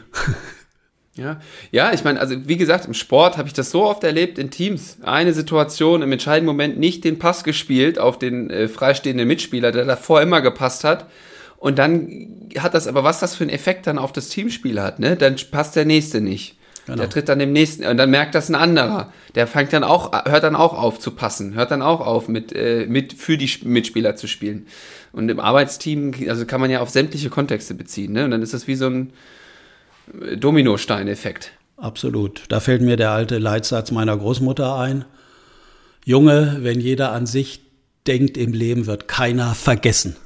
[1.16, 1.40] Ja,
[1.70, 4.50] ja, ich meine, also wie gesagt, im Sport habe ich das so oft erlebt in
[4.50, 4.96] Teams.
[5.02, 9.84] Eine Situation im entscheidenden Moment nicht den Pass gespielt auf den äh, freistehenden Mitspieler, der
[9.84, 11.06] davor immer gepasst hat.
[11.60, 14.98] Und dann hat das aber, was das für einen Effekt dann auf das Teamspiel hat,
[14.98, 15.14] ne?
[15.14, 16.56] Dann passt der nächste nicht.
[16.86, 16.96] Genau.
[16.96, 19.12] Der tritt dann dem nächsten und dann merkt das ein anderer.
[19.34, 22.52] Der fängt dann auch, hört dann auch auf zu passen, hört dann auch auf mit,
[22.52, 24.66] äh, mit für die Mitspieler zu spielen.
[25.12, 28.24] Und im Arbeitsteam, also kann man ja auf sämtliche Kontexte beziehen, ne?
[28.24, 29.12] Und dann ist das wie so ein
[30.20, 31.52] äh, Dominosteineffekt.
[31.76, 32.44] Absolut.
[32.48, 35.04] Da fällt mir der alte Leitsatz meiner Großmutter ein.
[36.06, 37.60] Junge, wenn jeder an sich
[38.06, 40.16] denkt im Leben, wird keiner vergessen.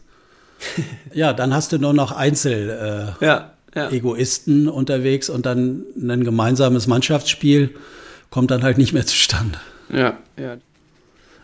[1.14, 3.14] ja, dann hast du nur noch Einzel.
[3.20, 3.90] Äh, ja ja.
[3.90, 7.70] Egoisten unterwegs und dann ein gemeinsames Mannschaftsspiel
[8.30, 9.58] kommt dann halt nicht mehr zustande.
[9.92, 10.56] Ja, ja.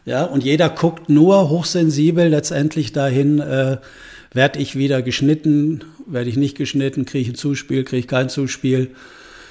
[0.07, 3.77] Ja, und jeder guckt nur hochsensibel letztendlich dahin, äh,
[4.33, 8.31] werde ich wieder geschnitten, werde ich nicht geschnitten, kriege ich ein Zuspiel, kriege ich kein
[8.31, 8.93] Zuspiel,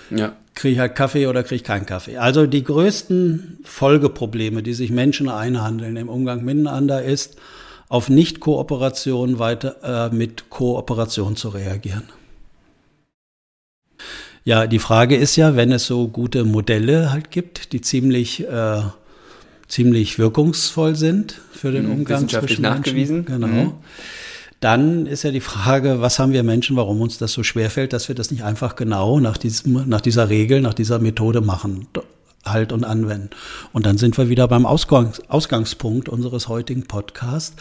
[0.09, 0.35] ja.
[0.55, 2.17] kriege ich halt Kaffee oder kriege ich keinen Kaffee.
[2.17, 7.37] Also die größten Folgeprobleme, die sich Menschen einhandeln im Umgang miteinander, ist,
[7.89, 12.03] auf Nicht-Kooperation weiter äh, mit Kooperation zu reagieren.
[14.45, 18.81] Ja, die Frage ist ja, wenn es so gute Modelle halt gibt, die ziemlich, äh,
[19.67, 23.25] ziemlich wirkungsvoll sind für den mhm, Umgang zwischen nachgewiesen.
[23.25, 23.47] Menschen, genau.
[23.47, 23.73] Mhm.
[24.59, 28.07] Dann ist ja die Frage, was haben wir Menschen, warum uns das so schwerfällt, dass
[28.07, 31.87] wir das nicht einfach genau nach, diesem, nach dieser Regel, nach dieser Methode machen
[32.51, 33.29] halt und anwenden.
[33.73, 37.55] Und dann sind wir wieder beim Ausgangs Ausgangspunkt unseres heutigen Podcasts,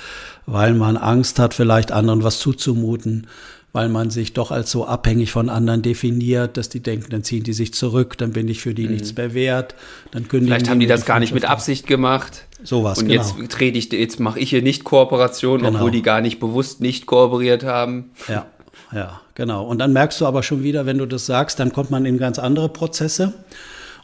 [0.46, 3.26] weil man Angst hat, vielleicht anderen was zuzumuten,
[3.72, 7.42] weil man sich doch als so abhängig von anderen definiert, dass die denken, dann ziehen
[7.42, 8.92] die sich zurück, dann bin ich für die mhm.
[8.92, 9.74] nichts mehr wert,
[10.10, 12.46] dann kündigen Vielleicht haben die das gar nicht mit Absicht gemacht.
[12.64, 13.22] Sowas, Und genau.
[13.22, 15.76] jetzt trete ich, jetzt mache ich hier nicht Kooperation, genau.
[15.76, 18.10] obwohl die gar nicht bewusst nicht kooperiert haben.
[18.26, 18.46] Ja,
[18.92, 19.64] ja, genau.
[19.64, 22.18] Und dann merkst du aber schon wieder, wenn du das sagst, dann kommt man in
[22.18, 23.34] ganz andere Prozesse.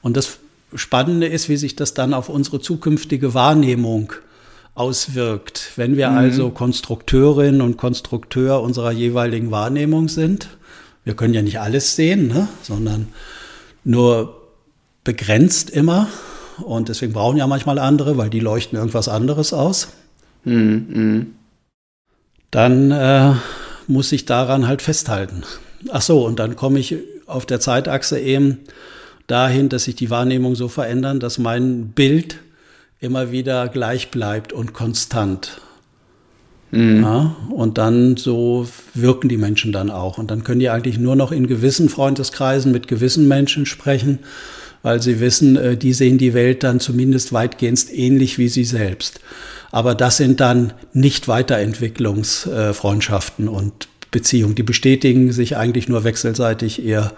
[0.02, 0.38] Und das
[0.74, 4.12] Spannende ist, wie sich das dann auf unsere zukünftige Wahrnehmung
[4.74, 5.72] auswirkt.
[5.76, 6.18] Wenn wir mhm.
[6.18, 10.48] also Konstrukteurinnen und Konstrukteur unserer jeweiligen Wahrnehmung sind,
[11.04, 12.48] wir können ja nicht alles sehen, ne?
[12.62, 13.08] sondern
[13.84, 14.40] nur
[15.04, 16.08] begrenzt immer.
[16.62, 19.88] Und deswegen brauchen ja manchmal andere, weil die leuchten irgendwas anderes aus.
[20.44, 20.86] Mhm.
[20.88, 21.26] mhm.
[22.50, 23.32] Dann äh,
[23.88, 25.42] muss ich daran halt festhalten.
[25.90, 26.94] Ach so, und dann komme ich
[27.26, 28.60] auf der Zeitachse eben
[29.26, 32.38] dahin, dass sich die Wahrnehmung so verändern, dass mein Bild
[33.00, 35.60] immer wieder gleich bleibt und konstant.
[36.70, 37.02] Mhm.
[37.02, 40.18] Ja, und dann so wirken die Menschen dann auch.
[40.18, 44.20] Und dann können die eigentlich nur noch in gewissen Freundeskreisen mit gewissen Menschen sprechen,
[44.82, 49.20] weil sie wissen, äh, die sehen die Welt dann zumindest weitgehend ähnlich wie sie selbst.
[49.70, 54.54] Aber das sind dann nicht Weiterentwicklungsfreundschaften und Beziehungen.
[54.54, 57.12] Die bestätigen sich eigentlich nur wechselseitig ihr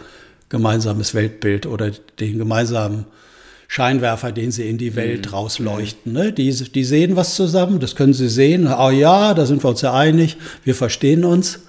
[0.49, 1.91] gemeinsames Weltbild oder
[2.21, 3.07] den gemeinsamen
[3.69, 5.33] Scheinwerfer, den sie in die Welt mhm.
[5.33, 6.13] rausleuchten.
[6.13, 6.33] Ne?
[6.33, 8.69] Die, die sehen was zusammen, das können sie sehen.
[8.73, 11.61] Oh ja, da sind wir uns ja einig, wir verstehen uns.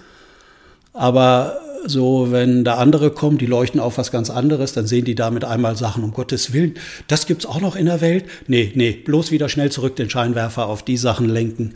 [0.94, 5.16] Aber so, wenn da andere kommen, die leuchten auf was ganz anderes, dann sehen die
[5.16, 6.76] damit einmal Sachen, um Gottes Willen,
[7.08, 8.26] das gibt's auch noch in der Welt.
[8.48, 11.76] Nee, nee, bloß wieder schnell zurück den Scheinwerfer auf die Sachen lenken,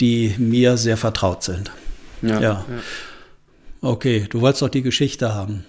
[0.00, 1.70] die mir sehr vertraut sind.
[2.22, 2.40] Ja.
[2.40, 2.40] ja.
[2.40, 2.64] ja.
[3.80, 5.64] Okay, du wolltest doch die Geschichte haben.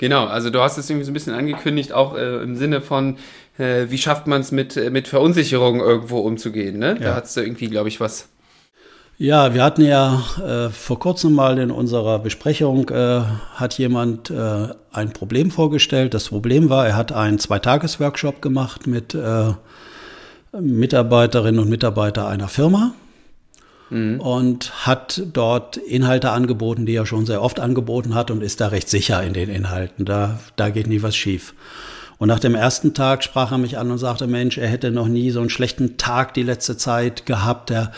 [0.00, 3.18] Genau, also du hast es irgendwie so ein bisschen angekündigt, auch äh, im Sinne von,
[3.58, 6.96] äh, wie schafft man es mit, äh, mit Verunsicherung irgendwo umzugehen, ne?
[6.98, 7.10] Ja.
[7.10, 8.30] Da hast du irgendwie, glaube ich, was.
[9.18, 13.20] Ja, wir hatten ja äh, vor kurzem mal in unserer Besprechung, äh,
[13.56, 16.14] hat jemand äh, ein Problem vorgestellt.
[16.14, 19.14] Das Problem war, er hat einen Zweitages-Workshop gemacht mit
[20.58, 22.94] Mitarbeiterinnen und Mitarbeitern einer Firma
[23.90, 24.20] mhm.
[24.20, 28.68] und hat dort Inhalte angeboten, die er schon sehr oft angeboten hat und ist da
[28.68, 30.04] recht sicher in den Inhalten.
[30.04, 31.54] Da, da geht nie was schief.
[32.20, 35.08] Und nach dem ersten Tag sprach er mich an und sagte, Mensch, er hätte noch
[35.08, 37.70] nie so einen schlechten Tag die letzte Zeit gehabt.
[37.70, 37.92] Er,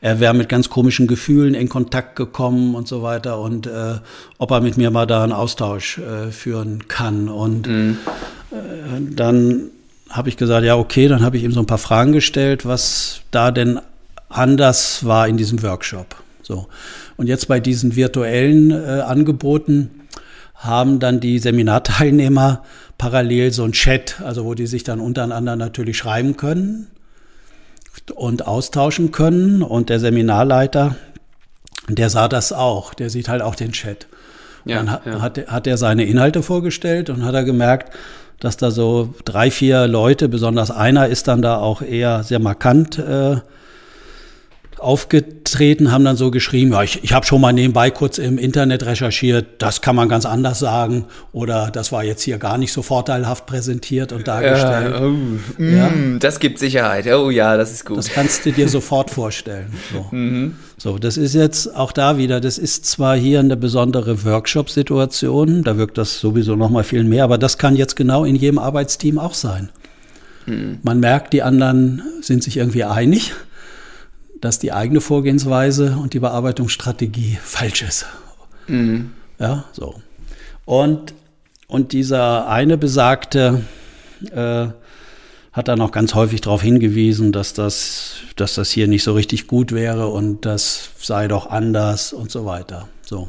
[0.00, 3.96] er wäre mit ganz komischen Gefühlen in Kontakt gekommen und so weiter und äh,
[4.38, 7.28] ob er mit mir mal da einen Austausch äh, führen kann.
[7.28, 7.98] Und mhm.
[8.50, 9.64] äh, dann
[10.08, 13.20] habe ich gesagt, ja, okay, dann habe ich ihm so ein paar Fragen gestellt, was
[13.30, 13.78] da denn
[14.28, 16.16] anders war in diesem Workshop.
[16.42, 16.66] So.
[17.16, 20.02] Und jetzt bei diesen virtuellen äh, Angeboten
[20.54, 22.62] haben dann die Seminarteilnehmer
[22.98, 26.86] parallel so ein Chat, also wo die sich dann untereinander natürlich schreiben können
[28.14, 29.62] und austauschen können.
[29.62, 30.96] Und der Seminarleiter,
[31.88, 34.06] der sah das auch, der sieht halt auch den Chat.
[34.64, 35.20] Ja, dann hat, ja.
[35.20, 37.94] hat, hat er seine Inhalte vorgestellt und hat er gemerkt,
[38.40, 42.98] dass da so drei, vier Leute, besonders einer ist dann da auch eher sehr markant
[42.98, 43.36] äh,
[44.78, 48.84] aufgetreten, haben dann so geschrieben, ja, ich, ich habe schon mal nebenbei kurz im Internet
[48.84, 52.82] recherchiert, das kann man ganz anders sagen oder das war jetzt hier gar nicht so
[52.82, 54.94] vorteilhaft präsentiert und dargestellt.
[54.94, 55.88] Ja, oh, ja.
[55.88, 57.06] Mm, das gibt Sicherheit.
[57.06, 57.96] Oh ja, das ist gut.
[57.96, 59.66] Das kannst du dir sofort vorstellen.
[59.92, 60.06] So.
[60.10, 60.56] Mhm.
[60.78, 65.78] so, das ist jetzt auch da wieder, das ist zwar hier eine besondere Workshop-Situation, da
[65.78, 69.18] wirkt das sowieso noch mal viel mehr, aber das kann jetzt genau in jedem Arbeitsteam
[69.18, 69.68] auch sein.
[70.46, 70.78] Mhm.
[70.82, 73.32] Man merkt, die anderen sind sich irgendwie einig
[74.40, 78.06] dass die eigene Vorgehensweise und die Bearbeitungsstrategie falsch ist.
[78.66, 79.12] Mhm.
[79.38, 79.94] Ja, so.
[80.64, 81.14] Und,
[81.68, 83.62] und dieser eine besagte
[84.30, 84.66] äh,
[85.52, 89.46] hat dann auch ganz häufig darauf hingewiesen, dass das, dass das hier nicht so richtig
[89.46, 92.88] gut wäre und das sei doch anders und so weiter.
[93.02, 93.28] So.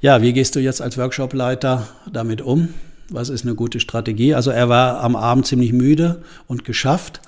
[0.00, 2.68] Ja, wie gehst du jetzt als Workshopleiter damit um?
[3.08, 4.34] Was ist eine gute Strategie?
[4.34, 7.20] Also er war am Abend ziemlich müde und geschafft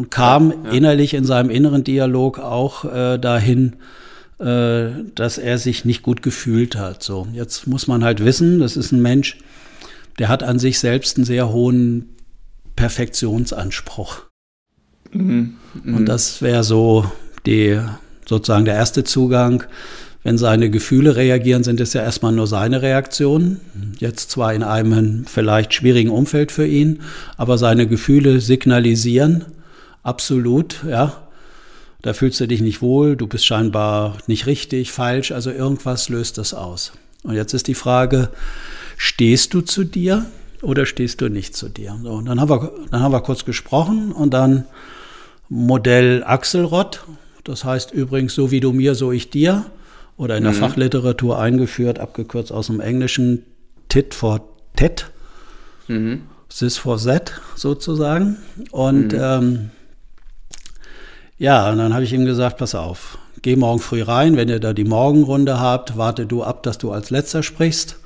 [0.00, 3.74] und kam ja, innerlich in seinem inneren Dialog auch äh, dahin,
[4.38, 7.02] äh, dass er sich nicht gut gefühlt hat.
[7.02, 9.36] So, jetzt muss man halt wissen, das ist ein Mensch,
[10.18, 12.08] der hat an sich selbst einen sehr hohen
[12.76, 14.22] Perfektionsanspruch.
[15.12, 15.56] Mhm.
[15.84, 15.94] Mhm.
[15.94, 17.04] Und das wäre so
[17.44, 17.78] die,
[18.26, 19.64] sozusagen der erste Zugang.
[20.22, 23.60] Wenn seine Gefühle reagieren, sind es ja erstmal nur seine Reaktionen.
[23.98, 27.00] Jetzt zwar in einem vielleicht schwierigen Umfeld für ihn,
[27.36, 29.44] aber seine Gefühle signalisieren,
[30.02, 31.28] absolut, ja.
[32.02, 36.38] Da fühlst du dich nicht wohl, du bist scheinbar nicht richtig, falsch, also irgendwas löst
[36.38, 36.92] das aus.
[37.24, 38.30] Und jetzt ist die Frage,
[38.96, 40.24] stehst du zu dir
[40.62, 41.98] oder stehst du nicht zu dir?
[42.02, 44.64] So, und dann haben wir, dann haben wir kurz gesprochen und dann
[45.50, 47.04] Modell Axelrod,
[47.44, 49.66] das heißt übrigens so wie du mir, so ich dir,
[50.16, 50.58] oder in der mhm.
[50.58, 53.44] Fachliteratur eingeführt, abgekürzt aus dem Englischen
[53.88, 54.42] Tit for
[54.76, 55.10] Tet,
[55.88, 56.22] mhm.
[56.50, 58.36] Sis for Z sozusagen.
[58.70, 59.18] Und mhm.
[59.20, 59.70] ähm,
[61.40, 64.60] ja, und dann habe ich ihm gesagt, pass auf, geh morgen früh rein, wenn ihr
[64.60, 67.96] da die Morgenrunde habt, warte du ab, dass du als letzter sprichst.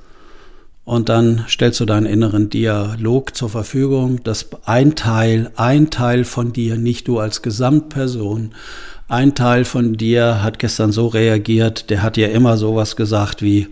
[0.85, 6.53] Und dann stellst du deinen inneren Dialog zur Verfügung, dass ein Teil, ein Teil von
[6.53, 8.53] dir, nicht du als Gesamtperson,
[9.09, 13.67] ein Teil von dir hat gestern so reagiert, der hat ja immer sowas gesagt wie,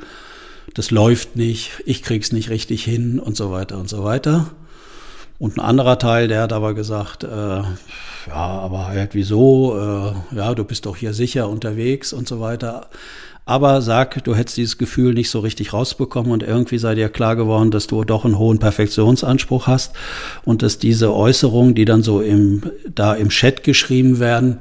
[0.75, 4.51] das läuft nicht, ich krieg's nicht richtig hin und so weiter und so weiter.
[5.43, 7.65] Und ein anderer Teil, der hat aber gesagt, äh, ja,
[8.29, 12.87] aber halt wieso, äh, ja, du bist doch hier sicher unterwegs und so weiter.
[13.45, 17.35] Aber sag, du hättest dieses Gefühl nicht so richtig rausbekommen und irgendwie sei dir klar
[17.35, 19.95] geworden, dass du doch einen hohen Perfektionsanspruch hast
[20.45, 22.63] und dass diese Äußerungen, die dann so im,
[22.95, 24.59] da im Chat geschrieben werden,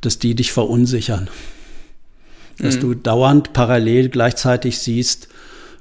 [0.00, 1.28] dass die dich verunsichern.
[2.58, 2.80] Dass mhm.
[2.80, 5.28] du dauernd parallel gleichzeitig siehst,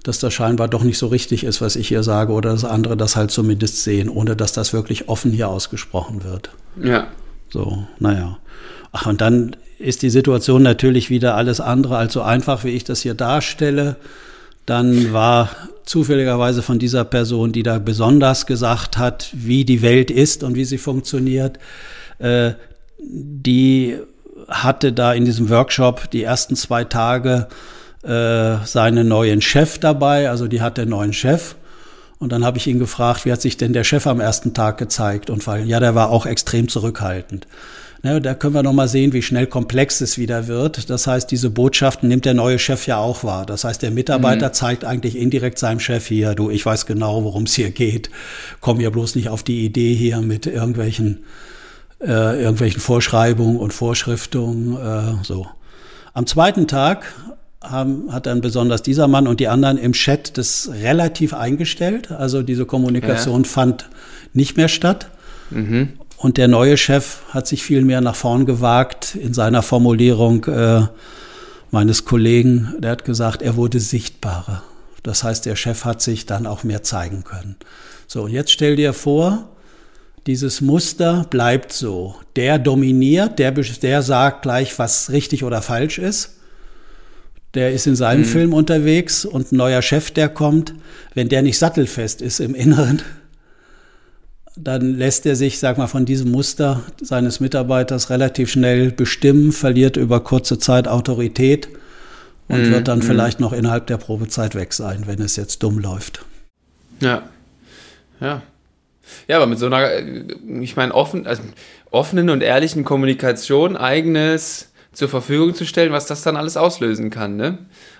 [0.06, 2.96] dass das scheinbar doch nicht so richtig ist, was ich hier sage, oder dass andere
[2.96, 6.52] das halt zumindest sehen, ohne dass das wirklich offen hier ausgesprochen wird.
[6.82, 7.08] Ja.
[7.50, 8.38] So, naja.
[8.92, 12.84] Ach, und dann ist die Situation natürlich wieder alles andere als so einfach, wie ich
[12.84, 13.96] das hier darstelle.
[14.68, 15.50] Dann war
[15.86, 20.66] zufälligerweise von dieser Person, die da besonders gesagt hat, wie die Welt ist und wie
[20.66, 21.58] sie funktioniert,
[22.20, 22.52] äh,
[23.00, 23.98] die
[24.48, 27.48] hatte da in diesem Workshop die ersten zwei Tage
[28.06, 31.56] äh, seinen neuen Chef dabei, also die hat den neuen Chef.
[32.20, 34.78] Und dann habe ich ihn gefragt, wie hat sich denn der Chef am ersten Tag
[34.78, 35.30] gezeigt?
[35.30, 37.46] Und weil, ja, der war auch extrem zurückhaltend.
[38.04, 40.92] Ne, da können wir nochmal sehen, wie schnell komplex es wieder wird.
[40.92, 43.48] Das heißt, diese Botschaften nimmt der neue Chef ja auch wahr.
[43.48, 44.54] Das heißt, der Mitarbeiter mhm.
[44.54, 48.12] zeigt eigentlich indirekt seinem Chef hier, du, ich weiß genau, worum es hier geht.
[48.62, 51.24] Komm ja bloß nicht auf die Idee hier mit irgendwelchen,
[52.00, 54.78] äh, irgendwelchen Vorschreibungen und Vorschriftungen.
[54.78, 55.48] Äh, so.
[56.14, 57.12] Am zweiten Tag
[57.72, 62.12] haben, hat dann besonders dieser Mann und die anderen im Chat das relativ eingestellt.
[62.12, 63.50] Also diese Kommunikation ja.
[63.50, 63.90] fand
[64.34, 65.10] nicht mehr statt.
[65.50, 65.94] Mhm.
[66.18, 70.82] Und der neue Chef hat sich viel mehr nach vorn gewagt in seiner Formulierung äh,
[71.72, 72.74] meines Kollegen.
[72.80, 74.64] Der hat gesagt, er wurde sichtbarer.
[75.04, 77.58] Das heißt, der Chef hat sich dann auch mehr zeigen können.
[78.08, 79.50] So, und jetzt stell dir vor,
[80.26, 82.16] dieses Muster bleibt so.
[82.36, 86.36] Der dominiert, der, der sagt gleich, was richtig oder falsch ist
[87.56, 88.26] der ist in seinem mhm.
[88.26, 90.74] Film unterwegs und ein neuer Chef, der kommt,
[91.14, 93.02] wenn der nicht sattelfest ist im Inneren,
[94.58, 99.98] dann lässt er sich, sag mal, von diesem Muster seines Mitarbeiters relativ schnell bestimmen, verliert
[99.98, 101.68] über kurze Zeit Autorität
[102.48, 102.72] und mhm.
[102.72, 103.04] wird dann mhm.
[103.04, 106.24] vielleicht noch innerhalb der Probezeit weg sein, wenn es jetzt dumm läuft.
[107.02, 107.24] Ja.
[108.22, 108.42] Ja.
[109.28, 109.90] Ja, aber mit so einer,
[110.62, 111.44] ich meine, offen, also
[111.92, 117.36] offenen und ehrlichen Kommunikation, eigenes zur Verfügung zu stellen, was das dann alles auslösen kann.
[117.36, 117.60] Ne?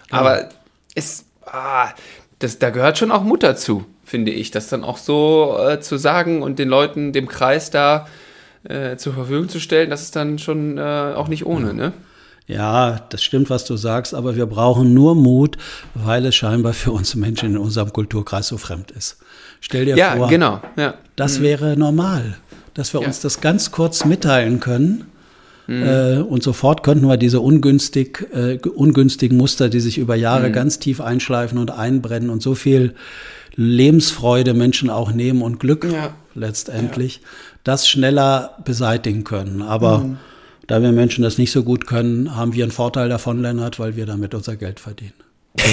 [0.10, 0.50] Aber
[0.96, 1.90] es, ah,
[2.40, 5.98] das, da gehört schon auch Mut dazu, finde ich, das dann auch so äh, zu
[5.98, 8.08] sagen und den Leuten, dem Kreis da
[8.64, 11.94] äh, zur Verfügung zu stellen, das ist dann schon äh, auch nicht ohne, ne?
[12.48, 15.58] Ja, das stimmt, was du sagst, aber wir brauchen nur Mut,
[15.96, 19.18] weil es scheinbar für uns Menschen in unserem Kulturkreis so fremd ist.
[19.62, 20.94] Stell dir ja, vor, genau, ja.
[21.16, 21.44] das mhm.
[21.44, 22.38] wäre normal,
[22.76, 23.08] dass wir ja.
[23.08, 25.06] uns das ganz kurz mitteilen können.
[25.68, 25.84] Mhm.
[25.84, 30.54] Äh, und sofort könnten wir diese ungünstig, äh, ungünstigen Muster, die sich über Jahre mhm.
[30.54, 32.94] ganz tief einschleifen und einbrennen und so viel
[33.56, 36.14] Lebensfreude Menschen auch nehmen und Glück ja.
[36.34, 37.28] letztendlich, ja.
[37.64, 39.62] das schneller beseitigen können.
[39.62, 40.18] Aber mhm.
[40.68, 43.96] Da wir Menschen das nicht so gut können, haben wir einen Vorteil davon, Lennart, weil
[43.96, 45.14] wir damit unser Geld verdienen.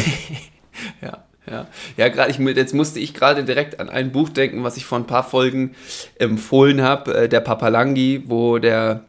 [1.03, 1.25] ja.
[1.51, 1.67] Ja,
[1.97, 4.99] ja gerade ich, jetzt musste ich gerade direkt an ein Buch denken, was ich vor
[4.99, 5.75] ein paar Folgen
[6.17, 9.05] empfohlen habe, äh, der Papalangi, wo der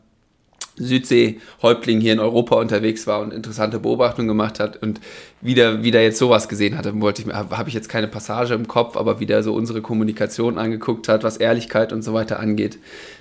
[0.77, 4.99] Südsee-Häuptling hier in Europa unterwegs war und interessante Beobachtungen gemacht hat und
[5.41, 8.97] wieder, wieder jetzt sowas gesehen hatte, wollte ich, habe ich jetzt keine Passage im Kopf,
[8.97, 12.79] aber wieder so unsere Kommunikation angeguckt hat, was Ehrlichkeit und so weiter angeht,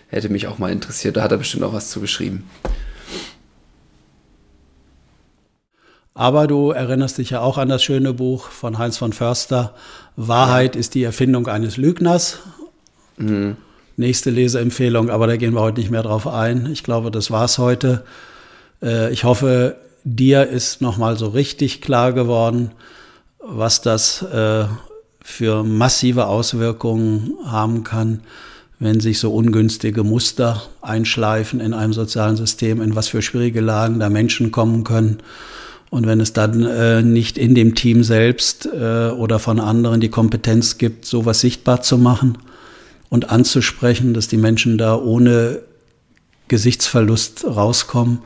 [0.08, 1.16] hätte mich auch mal interessiert.
[1.16, 2.48] Da hat er bestimmt auch was zu geschrieben.
[6.14, 9.74] Aber du erinnerst dich ja auch an das schöne Buch von Heinz von Förster,
[10.14, 12.40] Wahrheit ist die Erfindung eines Lügners.
[13.16, 13.56] Mhm
[13.96, 16.68] nächste Leseempfehlung, aber da gehen wir heute nicht mehr drauf ein.
[16.72, 18.04] Ich glaube, das war's heute.
[18.82, 22.72] Äh, ich hoffe, dir ist nochmal so richtig klar geworden,
[23.38, 24.64] was das äh,
[25.20, 28.20] für massive Auswirkungen haben kann,
[28.78, 34.00] wenn sich so ungünstige Muster einschleifen in einem sozialen System, in was für schwierige Lagen
[34.00, 35.18] da Menschen kommen können.
[35.90, 40.08] Und wenn es dann äh, nicht in dem Team selbst äh, oder von anderen die
[40.08, 42.38] Kompetenz gibt, sowas sichtbar zu machen,
[43.12, 45.60] und anzusprechen, dass die Menschen da ohne
[46.48, 48.20] Gesichtsverlust rauskommen,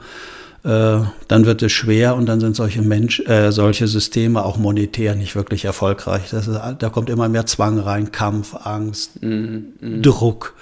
[0.63, 5.17] äh, dann wird es schwer und dann sind solche Mensch, äh, solche Systeme auch monetär
[5.17, 6.33] nicht wirklich erfolgreich.
[6.33, 10.03] Ist, da kommt immer mehr Zwang rein, Kampf, Angst, mm, mm.
[10.03, 10.55] Druck,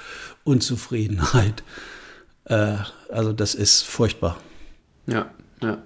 [0.43, 1.63] Unzufriedenheit.
[2.47, 2.77] Äh,
[3.11, 4.39] also das ist furchtbar.
[5.07, 5.27] Ja,
[5.63, 5.79] ja.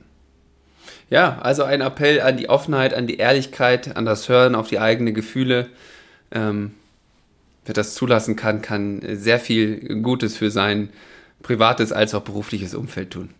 [1.10, 4.78] Ja, also ein Appell an die Offenheit, an die Ehrlichkeit, an das Hören auf die
[4.78, 5.66] eigenen Gefühle.
[6.30, 6.70] Ähm,
[7.68, 10.90] wer das zulassen kann, kann sehr viel Gutes für sein
[11.42, 13.30] privates als auch berufliches Umfeld tun.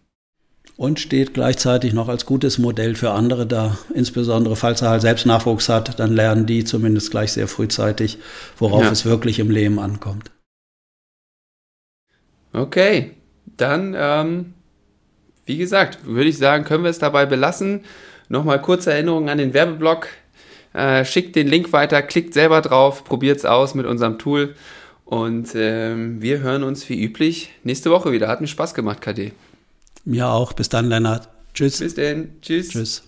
[0.77, 3.79] Und steht gleichzeitig noch als gutes Modell für andere da.
[3.93, 8.19] Insbesondere falls er halt selbst Nachwuchs hat, dann lernen die zumindest gleich sehr frühzeitig,
[8.59, 8.91] worauf ja.
[8.93, 10.31] es wirklich im Leben ankommt.
[12.53, 13.17] Okay,
[13.57, 14.55] dann, ähm,
[15.47, 17.81] wie gesagt, würde ich sagen, können wir es dabei belassen.
[18.29, 20.09] Nochmal kurze Erinnerung an den Werbeblock.
[20.79, 24.55] Äh, schickt den Link weiter, klickt selber drauf, probiert es aus mit unserem Tool.
[25.05, 28.29] Und ähm, wir hören uns wie üblich nächste Woche wieder.
[28.29, 29.33] Hat mir Spaß gemacht, KD.
[30.05, 30.53] Mir auch.
[30.53, 31.29] Bis dann, Lennart.
[31.53, 31.81] Tschüss.
[31.81, 32.31] Bis denn.
[32.43, 32.69] Tschüss.
[32.69, 33.03] Tschüss.